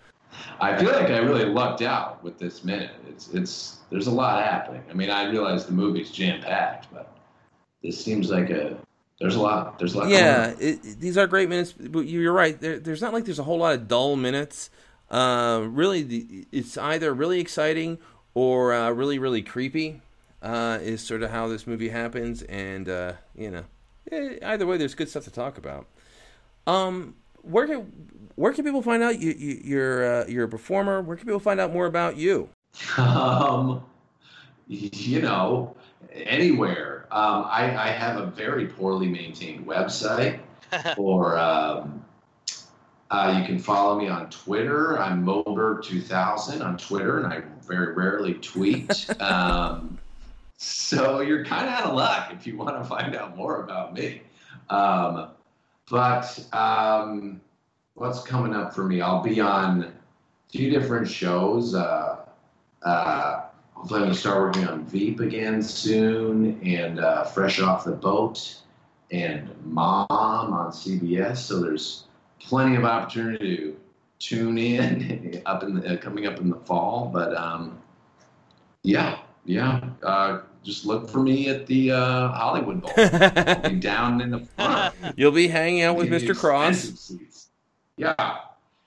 I 0.61 0.77
feel 0.79 0.93
like 0.93 1.11
I 1.11 1.19
really 1.19 1.47
lucked 1.47 1.83
out 1.83 2.23
with 2.23 2.39
this 2.39 2.63
minute. 2.63 2.93
It's 3.09 3.35
it's 3.35 3.81
there's 3.91 4.07
a 4.07 4.15
lot 4.15 4.41
happening. 4.41 4.85
I 4.89 4.93
mean, 4.95 5.11
I 5.11 5.29
realize 5.29 5.67
the 5.67 5.73
movie's 5.73 6.13
jam 6.13 6.41
packed, 6.41 6.87
but 6.95 7.17
this 7.83 8.05
seems 8.05 8.31
like 8.31 8.51
a 8.51 8.77
there's 9.21 9.37
a 9.37 9.41
lot. 9.41 9.79
There's 9.79 9.95
a 9.95 9.99
lot. 9.99 10.09
Yeah, 10.09 10.55
it, 10.59 10.83
these 11.01 11.17
are 11.17 11.27
great 11.27 11.49
minutes. 11.49 11.73
But 11.73 12.07
you're 12.07 12.33
right. 12.33 12.59
There, 12.61 12.79
there's 12.79 13.01
not 13.01 13.13
like 13.13 13.25
there's 13.25 13.39
a 13.39 13.45
whole 13.45 13.59
lot 13.59 13.75
of 13.75 13.87
dull 13.89 14.17
minutes. 14.17 14.71
Uh, 15.11 15.65
really, 15.69 16.03
the, 16.03 16.47
it's 16.51 16.77
either 16.77 17.15
really 17.15 17.41
exciting 17.41 17.99
or 18.35 18.73
uh, 18.73 18.91
really, 18.91 19.19
really 19.19 19.43
creepy. 19.43 20.01
Uh, 20.43 20.79
is 20.83 21.01
sort 21.01 21.23
of 21.23 21.31
how 21.31 21.49
this 21.49 21.67
movie 21.67 21.89
happens, 21.89 22.43
and 22.43 22.87
uh, 22.87 23.15
you 23.35 23.51
know, 23.51 23.65
eh, 24.13 24.37
either 24.43 24.67
way, 24.67 24.77
there's 24.77 24.95
good 24.95 25.09
stuff 25.09 25.25
to 25.25 25.31
talk 25.31 25.57
about. 25.57 25.87
Um, 26.67 27.15
where 27.41 27.67
can 27.67 27.81
where 28.35 28.53
can 28.53 28.65
people 28.65 28.83
find 28.83 29.03
out 29.03 29.21
you, 29.21 29.31
you 29.33 29.61
you're 29.65 30.23
uh, 30.23 30.27
you're 30.27 30.45
a 30.45 30.49
performer? 30.49 31.01
Where 31.01 31.17
can 31.17 31.25
people 31.25 31.41
find 31.41 31.61
out 31.61 31.73
more 31.73 31.87
about 31.87 32.17
you? 32.17 32.49
Um, 32.99 33.85
you 34.67 35.21
know, 35.21 35.77
anywhere. 36.13 37.07
Um, 37.11 37.45
I, 37.47 37.77
I 37.77 37.89
have 37.89 38.21
a 38.21 38.27
very 38.27 38.67
poorly 38.67 39.09
maintained 39.09 39.67
website, 39.67 40.41
or 40.97 41.39
um, 41.39 42.05
uh, 43.11 43.37
you 43.39 43.47
can 43.47 43.59
follow 43.59 43.99
me 43.99 44.09
on 44.09 44.29
Twitter. 44.31 44.99
I'm 44.99 45.25
Mober2000 45.25 46.65
on 46.65 46.77
Twitter, 46.77 47.19
and 47.19 47.33
I 47.33 47.43
very 47.67 47.95
rarely 47.95 48.35
tweet. 48.35 49.09
um, 49.21 49.99
so 50.57 51.21
you're 51.21 51.45
kind 51.45 51.67
of 51.67 51.73
out 51.75 51.85
of 51.85 51.95
luck 51.95 52.33
if 52.33 52.47
you 52.47 52.57
want 52.57 52.77
to 52.77 52.85
find 52.85 53.15
out 53.15 53.37
more 53.37 53.63
about 53.63 53.95
me. 53.95 54.23
Um, 54.71 55.29
but 55.91 56.45
um, 56.53 57.41
what's 57.95 58.23
coming 58.23 58.55
up 58.55 58.75
for 58.75 58.85
me? 58.85 59.01
I'll 59.01 59.23
be 59.23 59.41
on 59.41 59.93
two 60.51 60.71
different 60.71 61.09
shows. 61.09 61.75
Uh, 61.75 62.25
uh, 62.83 63.44
I'm 63.85 63.91
going 63.91 64.09
to 64.09 64.15
start 64.15 64.41
working 64.41 64.67
on 64.67 64.87
Veep 64.87 65.21
again 65.21 65.63
soon, 65.63 66.59
and 66.65 66.99
uh, 66.99 67.25
Fresh 67.25 67.61
Off 67.61 67.85
the 67.85 67.93
Boat, 67.93 68.57
and 69.11 69.51
Mom 69.63 70.07
on 70.09 70.71
CBS. 70.73 71.37
So 71.37 71.61
there's 71.61 72.05
plenty 72.41 72.77
of 72.77 72.87
opportunity 72.87 73.59
to 73.59 73.77
tune 74.21 74.57
in 74.57 75.43
up 75.47 75.65
in 75.65 75.81
the, 75.81 75.93
uh, 75.93 75.97
coming 75.99 76.27
up 76.27 76.39
in 76.39 76.49
the 76.49 76.57
fall. 76.57 77.11
But 77.13 77.37
um, 77.37 77.79
yeah, 78.85 79.19
yeah. 79.45 79.85
Uh, 80.03 80.41
just 80.63 80.87
look 80.87 81.07
for 81.11 81.19
me 81.19 81.51
at 81.51 81.67
the 81.67 81.91
uh, 81.91 82.29
Hollywood 82.29 82.81
Bowl. 82.81 82.93
I'll 82.97 83.69
be 83.69 83.77
down 83.81 84.23
in 84.23 84.31
the 84.31 84.39
front. 84.57 84.95
You'll 85.15 85.31
be 85.31 85.49
hanging 85.49 85.83
out 85.83 85.97
with 85.97 86.09
Mr. 86.09 86.35
Cross. 86.35 87.13
Yeah. 87.99 88.15
If 88.17 88.37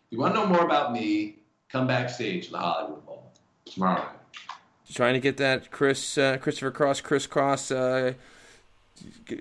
you 0.10 0.18
want 0.18 0.34
to 0.34 0.40
know 0.40 0.48
more 0.48 0.66
about 0.66 0.92
me, 0.92 1.36
come 1.70 1.86
backstage 1.86 2.48
at 2.48 2.52
the 2.54 2.58
Hollywood 2.58 3.06
Bowl 3.06 3.32
tomorrow. 3.66 4.10
Trying 4.94 5.16
to 5.16 5.20
get 5.20 5.38
that 5.38 5.70
Chris 5.70 6.18
uh, 6.18 6.38
Christopher 6.38 6.72
Cross 6.72 7.02
Kris 7.02 7.28
Kross 7.28 7.76
uh, 7.76 8.14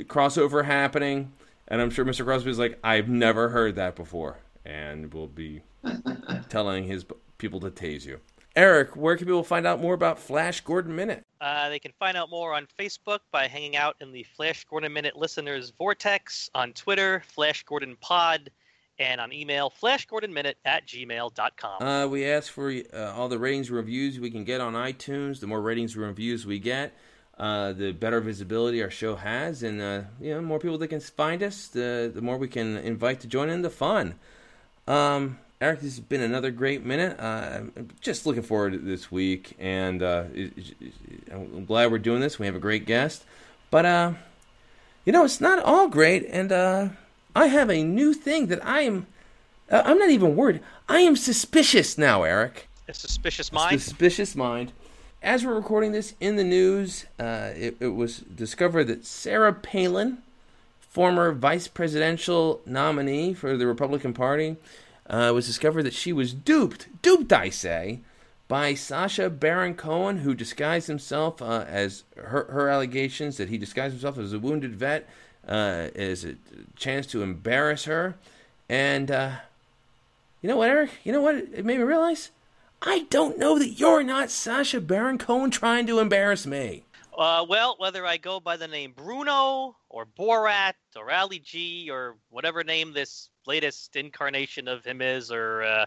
crossover 0.04 0.64
happening, 0.64 1.32
and 1.68 1.80
I'm 1.80 1.90
sure 1.90 2.04
Mr. 2.04 2.24
Crosby 2.24 2.50
is 2.50 2.58
like, 2.58 2.78
I've 2.82 3.08
never 3.08 3.50
heard 3.50 3.76
that 3.76 3.94
before, 3.96 4.38
and 4.64 5.12
will 5.14 5.28
be 5.28 5.62
telling 6.48 6.84
his 6.84 7.04
people 7.38 7.60
to 7.60 7.70
tase 7.70 8.04
you. 8.04 8.20
Eric, 8.56 8.96
where 8.96 9.16
can 9.16 9.26
people 9.26 9.44
find 9.44 9.66
out 9.66 9.80
more 9.80 9.92
about 9.92 10.18
Flash 10.18 10.62
Gordon 10.62 10.96
Minute? 10.96 11.22
Uh, 11.42 11.68
they 11.68 11.78
can 11.78 11.92
find 11.98 12.16
out 12.16 12.30
more 12.30 12.54
on 12.54 12.66
Facebook 12.78 13.18
by 13.30 13.46
hanging 13.46 13.76
out 13.76 13.96
in 14.00 14.12
the 14.12 14.22
Flash 14.22 14.64
Gordon 14.64 14.94
Minute 14.94 15.14
Listeners 15.14 15.72
Vortex, 15.76 16.48
on 16.54 16.72
Twitter, 16.72 17.22
Flash 17.28 17.62
Gordon 17.64 17.96
Pod, 18.00 18.50
and 18.98 19.20
on 19.20 19.32
email, 19.32 19.72
flashgordonminute 19.82 20.54
at 20.64 20.86
gmail.com. 20.86 21.82
Uh, 21.82 22.06
we 22.06 22.24
ask 22.24 22.52
for 22.52 22.72
uh, 22.92 23.12
all 23.14 23.28
the 23.28 23.38
ratings 23.38 23.68
and 23.68 23.76
reviews 23.76 24.18
we 24.18 24.30
can 24.30 24.44
get 24.44 24.60
on 24.60 24.74
iTunes. 24.74 25.40
The 25.40 25.46
more 25.46 25.60
ratings 25.60 25.94
and 25.94 26.04
reviews 26.04 26.46
we 26.46 26.58
get, 26.58 26.92
uh, 27.38 27.72
the 27.72 27.92
better 27.92 28.20
visibility 28.20 28.82
our 28.82 28.90
show 28.90 29.16
has, 29.16 29.62
and 29.62 29.80
uh, 29.80 30.02
you 30.20 30.34
know, 30.34 30.40
more 30.40 30.58
people 30.58 30.78
that 30.78 30.88
can 30.88 31.00
find 31.00 31.42
us, 31.42 31.68
the 31.68 32.10
the 32.14 32.22
more 32.22 32.38
we 32.38 32.48
can 32.48 32.76
invite 32.78 33.20
to 33.20 33.26
join 33.26 33.48
in 33.50 33.62
the 33.62 33.70
fun. 33.70 34.14
Um, 34.86 35.38
Eric, 35.60 35.80
this 35.80 35.96
has 35.96 36.00
been 36.00 36.20
another 36.20 36.50
great 36.50 36.84
minute. 36.84 37.18
Uh, 37.18 37.62
I'm 37.76 37.88
just 38.00 38.26
looking 38.26 38.42
forward 38.42 38.72
to 38.72 38.78
this 38.78 39.10
week, 39.10 39.54
and 39.58 40.02
uh, 40.02 40.24
it, 40.34 40.52
it, 40.80 40.92
I'm 41.32 41.64
glad 41.64 41.90
we're 41.90 41.98
doing 41.98 42.20
this. 42.20 42.38
We 42.38 42.46
have 42.46 42.54
a 42.54 42.60
great 42.60 42.86
guest, 42.86 43.24
but 43.70 43.86
uh, 43.86 44.12
you 45.04 45.12
know, 45.12 45.24
it's 45.24 45.40
not 45.40 45.62
all 45.62 45.88
great, 45.88 46.26
and 46.28 46.52
uh, 46.52 46.88
I 47.36 47.48
have 47.48 47.70
a 47.70 47.84
new 47.84 48.14
thing 48.14 48.46
that 48.46 48.64
I 48.64 48.80
am. 48.80 49.06
Uh, 49.70 49.82
I'm 49.84 49.98
not 49.98 50.08
even 50.08 50.36
worried. 50.36 50.62
I 50.88 51.00
am 51.00 51.16
suspicious 51.16 51.98
now, 51.98 52.22
Eric. 52.22 52.66
A 52.88 52.94
suspicious 52.94 53.52
mind. 53.52 53.82
Suspicious 53.82 54.34
mind. 54.34 54.72
As 55.22 55.44
we're 55.44 55.54
recording 55.54 55.92
this 55.92 56.14
in 56.18 56.36
the 56.36 56.44
news, 56.44 57.04
uh, 57.20 57.50
it, 57.54 57.76
it 57.78 57.88
was 57.88 58.20
discovered 58.20 58.84
that 58.84 59.04
Sarah 59.04 59.52
Palin, 59.52 60.22
former 60.80 61.30
vice 61.32 61.68
presidential 61.68 62.62
nominee 62.64 63.34
for 63.34 63.58
the 63.58 63.66
Republican 63.66 64.14
Party, 64.14 64.56
uh, 65.10 65.30
was 65.34 65.46
discovered 65.46 65.82
that 65.82 65.92
she 65.92 66.14
was 66.14 66.32
duped, 66.32 66.88
duped, 67.02 67.34
I 67.34 67.50
say, 67.50 68.00
by 68.48 68.72
Sacha 68.72 69.28
Baron 69.28 69.74
Cohen, 69.74 70.18
who 70.18 70.34
disguised 70.34 70.86
himself 70.86 71.42
uh, 71.42 71.66
as 71.68 72.04
her, 72.16 72.44
her 72.44 72.70
allegations 72.70 73.36
that 73.36 73.50
he 73.50 73.58
disguised 73.58 73.92
himself 73.92 74.16
as 74.16 74.32
a 74.32 74.38
wounded 74.38 74.74
vet 74.74 75.06
uh, 75.46 75.88
as 75.94 76.24
a 76.24 76.36
chance 76.76 77.06
to 77.08 77.22
embarrass 77.22 77.84
her. 77.84 78.16
And 78.68 79.10
uh, 79.10 79.32
you 80.42 80.48
know 80.48 80.56
what, 80.56 80.70
Eric? 80.70 80.90
You 81.04 81.12
know 81.12 81.22
what? 81.22 81.36
It 81.36 81.64
made 81.64 81.78
me 81.78 81.84
realize 81.84 82.30
I 82.82 83.06
don't 83.10 83.38
know 83.38 83.58
that 83.58 83.70
you're 83.70 84.02
not 84.02 84.30
Sacha 84.30 84.80
Baron 84.80 85.18
Cohen 85.18 85.50
trying 85.50 85.86
to 85.86 85.98
embarrass 85.98 86.46
me. 86.46 86.84
Uh, 87.16 87.44
well, 87.48 87.76
whether 87.78 88.04
I 88.04 88.18
go 88.18 88.40
by 88.40 88.58
the 88.58 88.68
name 88.68 88.92
Bruno 88.94 89.74
or 89.88 90.06
Borat 90.18 90.74
or 90.96 91.10
Ali 91.10 91.38
G 91.38 91.88
or 91.90 92.16
whatever 92.28 92.62
name 92.62 92.92
this 92.92 93.30
latest 93.46 93.96
incarnation 93.96 94.68
of 94.68 94.84
him 94.84 95.00
is, 95.00 95.30
or 95.30 95.62
uh, 95.62 95.86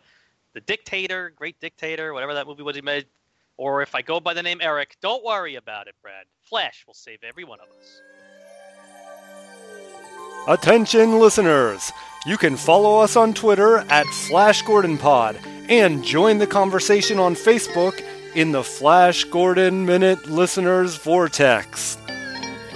the 0.54 0.62
Dictator, 0.62 1.32
Great 1.36 1.60
Dictator, 1.60 2.14
whatever 2.14 2.34
that 2.34 2.48
movie 2.48 2.64
was 2.64 2.76
he 2.76 2.82
made, 2.82 3.06
or 3.58 3.84
if 3.84 3.94
I 3.94 4.02
go 4.02 4.20
by 4.20 4.34
the 4.34 4.42
name 4.42 4.60
Eric, 4.60 4.98
don't 5.02 5.24
worry 5.24 5.56
about 5.56 5.88
it, 5.88 5.96
Brad. 6.02 6.26
Flash 6.42 6.84
will 6.88 6.96
save 6.96 7.20
every 7.24 7.44
one 7.44 7.60
of 7.60 7.68
us. 7.80 8.02
Attention 10.48 11.20
listeners! 11.20 11.92
You 12.26 12.38
can 12.38 12.56
follow 12.56 13.00
us 13.00 13.16
on 13.16 13.34
Twitter 13.34 13.80
at 13.90 14.08
Flash 14.08 14.62
Gordon 14.64 14.98
Pod 14.98 15.40
and 15.70 16.04
join 16.04 16.38
the 16.40 16.48
conversation 16.48 17.20
on 17.20 17.36
Facebook 17.36 18.04
in 18.36 18.52
the 18.52 18.64
Flash 18.64 19.26
Gordon 19.26 19.86
Minute 19.86 20.28
Listeners 20.28 20.96
Vortex. 20.96 21.98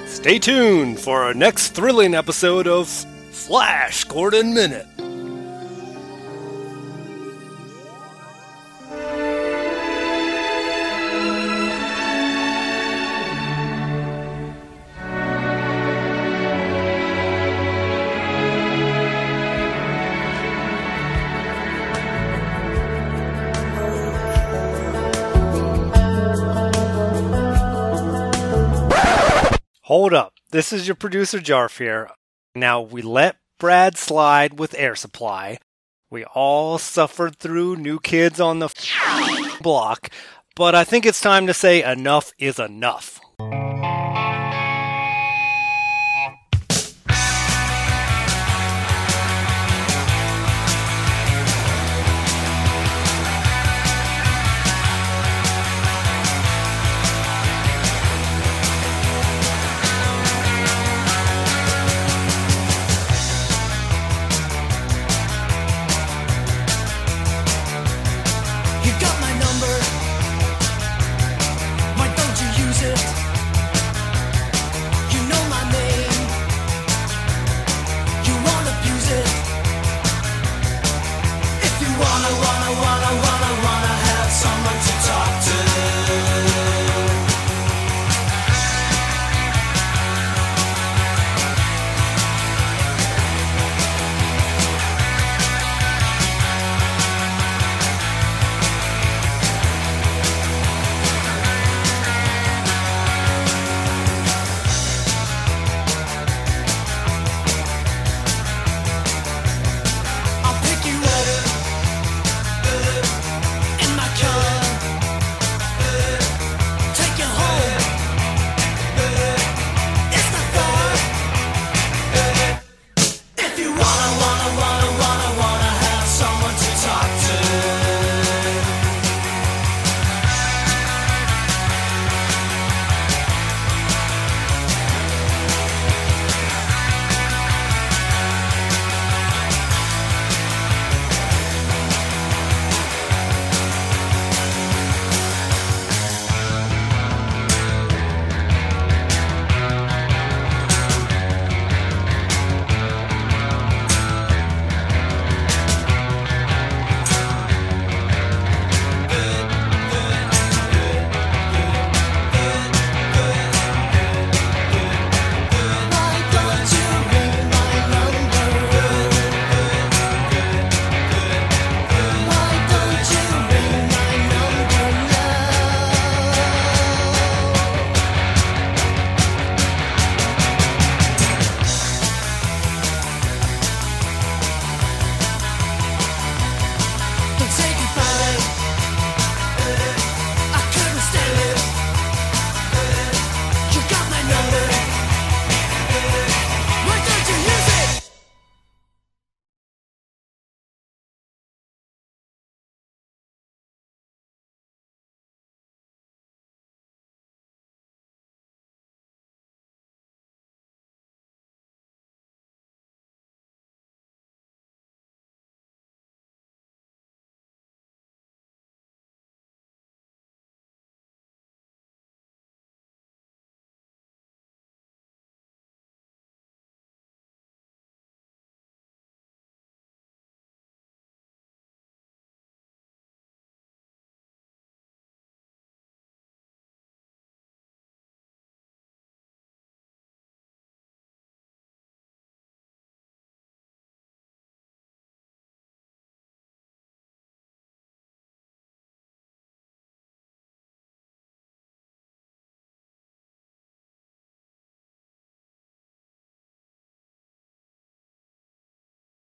Stay 0.06 0.38
tuned 0.40 1.00
for 1.00 1.24
our 1.24 1.34
next 1.34 1.70
thrilling 1.70 2.14
episode 2.14 2.68
of 2.68 2.88
Flash 2.88 4.04
Gordon 4.04 4.54
Minute. 4.54 4.88
Hold 30.04 30.14
up. 30.14 30.34
This 30.52 30.74
is 30.74 30.86
your 30.86 30.96
producer 30.96 31.40
Jarf 31.40 31.78
here. 31.78 32.10
Now, 32.54 32.82
we 32.82 33.02
let 33.02 33.38
Brad 33.58 33.98
slide 33.98 34.60
with 34.60 34.76
air 34.78 34.98
supply. 34.98 35.60
We 36.12 36.26
all 36.26 36.78
suffered 36.78 37.38
through 37.38 37.78
new 37.78 38.02
kids 38.02 38.42
on 38.42 38.60
the 38.60 38.68
block, 39.62 40.10
but 40.58 40.76
I 40.76 40.84
think 40.84 41.06
it's 41.06 41.22
time 41.22 41.48
to 41.48 41.54
say 41.54 41.90
enough 41.90 42.34
is 42.38 42.60
enough. 42.60 43.22